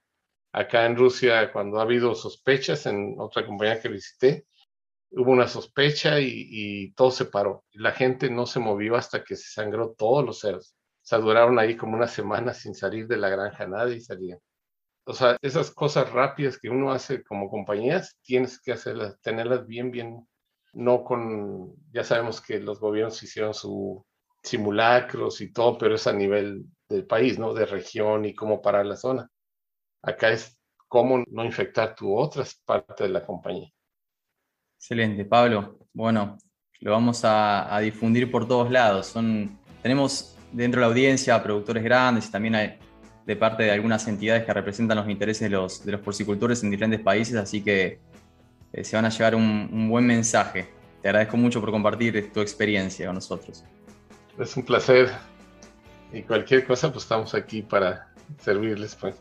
Acá 0.52 0.86
en 0.86 0.96
Rusia, 0.96 1.52
cuando 1.52 1.80
ha 1.80 1.84
habido 1.84 2.16
sospechas 2.16 2.86
en 2.86 3.16
otra 3.20 3.46
compañía 3.46 3.80
que 3.80 3.90
visité, 3.90 4.46
hubo 5.12 5.32
una 5.32 5.48
sospecha 5.48 6.20
y, 6.20 6.92
todo 6.94 7.12
se 7.12 7.26
paró. 7.26 7.64
La 7.74 7.92
gente 7.92 8.30
no 8.30 8.46
se 8.46 8.60
movió 8.60 8.96
hasta 8.96 9.24
que 9.24 9.36
se 9.36 9.52
sangró 9.52 9.94
todos 9.98 10.26
los 10.26 10.40
cerdos. 10.40 10.76
O 11.04 11.06
sea, 11.10 11.20
duraron 11.20 11.58
ahí 11.60 11.76
como 11.76 11.96
una 11.96 12.08
semana 12.08 12.54
sin 12.54 12.76
salir 12.76 13.08
de 13.08 13.18
la 13.18 13.30
granja, 13.30 13.68
nadie 13.68 14.00
salía. 14.02 14.38
O 15.06 15.14
sea, 15.14 15.38
esas 15.42 15.72
cosas 15.72 16.12
rápidas 16.12 16.60
que 16.60 16.70
uno 16.70 16.92
hace 16.92 17.24
como 17.24 17.50
compañías, 17.50 18.18
tienes 18.24 18.62
que 18.62 18.74
hacerlas, 18.74 19.20
tenerlas 19.22 19.66
bien, 19.66 19.92
bien, 19.92 20.28
no 20.74 21.04
con, 21.04 21.74
ya 21.92 22.04
sabemos 22.04 22.42
que 22.42 22.60
los 22.60 22.80
gobiernos 22.80 23.24
hicieron 23.24 23.54
su 23.54 24.06
simulacros 24.44 25.42
y 25.42 25.52
todo, 25.52 25.78
pero 25.78 25.96
es 25.96 26.08
a 26.08 26.14
nivel 26.14 26.66
del 26.88 27.06
país, 27.06 27.40
¿no? 27.40 27.54
De 27.54 27.66
región 27.66 28.26
y 28.26 28.36
cómo 28.36 28.62
parar 28.62 28.86
la 28.86 28.96
zona. 28.96 29.30
Acá 30.02 30.30
es 30.30 30.58
cómo 30.88 31.24
no 31.28 31.44
infectar 31.46 31.96
tu 31.96 32.16
otras 32.16 32.56
partes 32.66 33.08
de 33.08 33.10
la 33.10 33.26
compañía. 33.26 33.70
Excelente, 34.80 35.26
Pablo. 35.26 35.78
Bueno, 35.94 36.38
lo 36.80 36.92
vamos 36.92 37.22
a, 37.26 37.78
difundir 37.82 38.32
por 38.32 38.48
todos 38.48 38.72
lados. 38.72 39.08
Son, 39.08 39.60
tenemos 39.84 40.38
dentro 40.54 40.80
de 40.80 40.88
la 40.88 40.92
audiencia 40.92 41.44
productores 41.44 41.84
grandes 41.84 42.28
y 42.28 42.32
también 42.32 42.56
hay, 42.56 42.80
de 43.26 43.36
parte 43.36 43.64
de 43.64 43.72
algunas 43.72 44.08
entidades 44.08 44.46
que 44.46 44.54
representan 44.54 44.98
los 44.98 45.10
intereses 45.10 45.42
de 45.42 45.50
los, 45.50 45.86
de 45.86 45.92
los 45.92 46.02
porcicultores 46.02 46.64
en 46.64 46.72
diferentes 46.72 47.02
países, 47.02 47.36
así 47.36 47.62
que 47.62 48.00
eh, 48.72 48.84
se 48.86 48.96
van 48.96 49.04
a 49.04 49.10
llevar 49.10 49.36
un, 49.36 49.90
buen 49.90 50.08
mensaje. 50.08 50.70
Te 51.02 51.10
agradezco 51.10 51.36
mucho 51.36 51.60
por 51.60 51.72
compartir 51.72 52.32
tu 52.32 52.40
experiencia 52.40 53.06
con 53.08 53.16
nosotros. 53.16 53.66
Es 54.40 54.56
un 54.56 54.64
placer. 54.64 55.12
Y 56.14 56.22
cualquier 56.22 56.66
cosa, 56.66 56.90
pues 56.90 57.04
estamos 57.04 57.36
aquí 57.36 57.62
para 57.64 58.14
servirles. 58.40 58.96
Pues. 58.96 59.16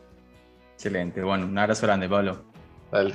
Excelente. 0.74 1.20
Bueno, 1.20 1.46
un 1.46 1.58
abrazo 1.58 1.84
grande, 1.84 2.08
Pablo. 2.08 2.44
Dale. 2.92 3.14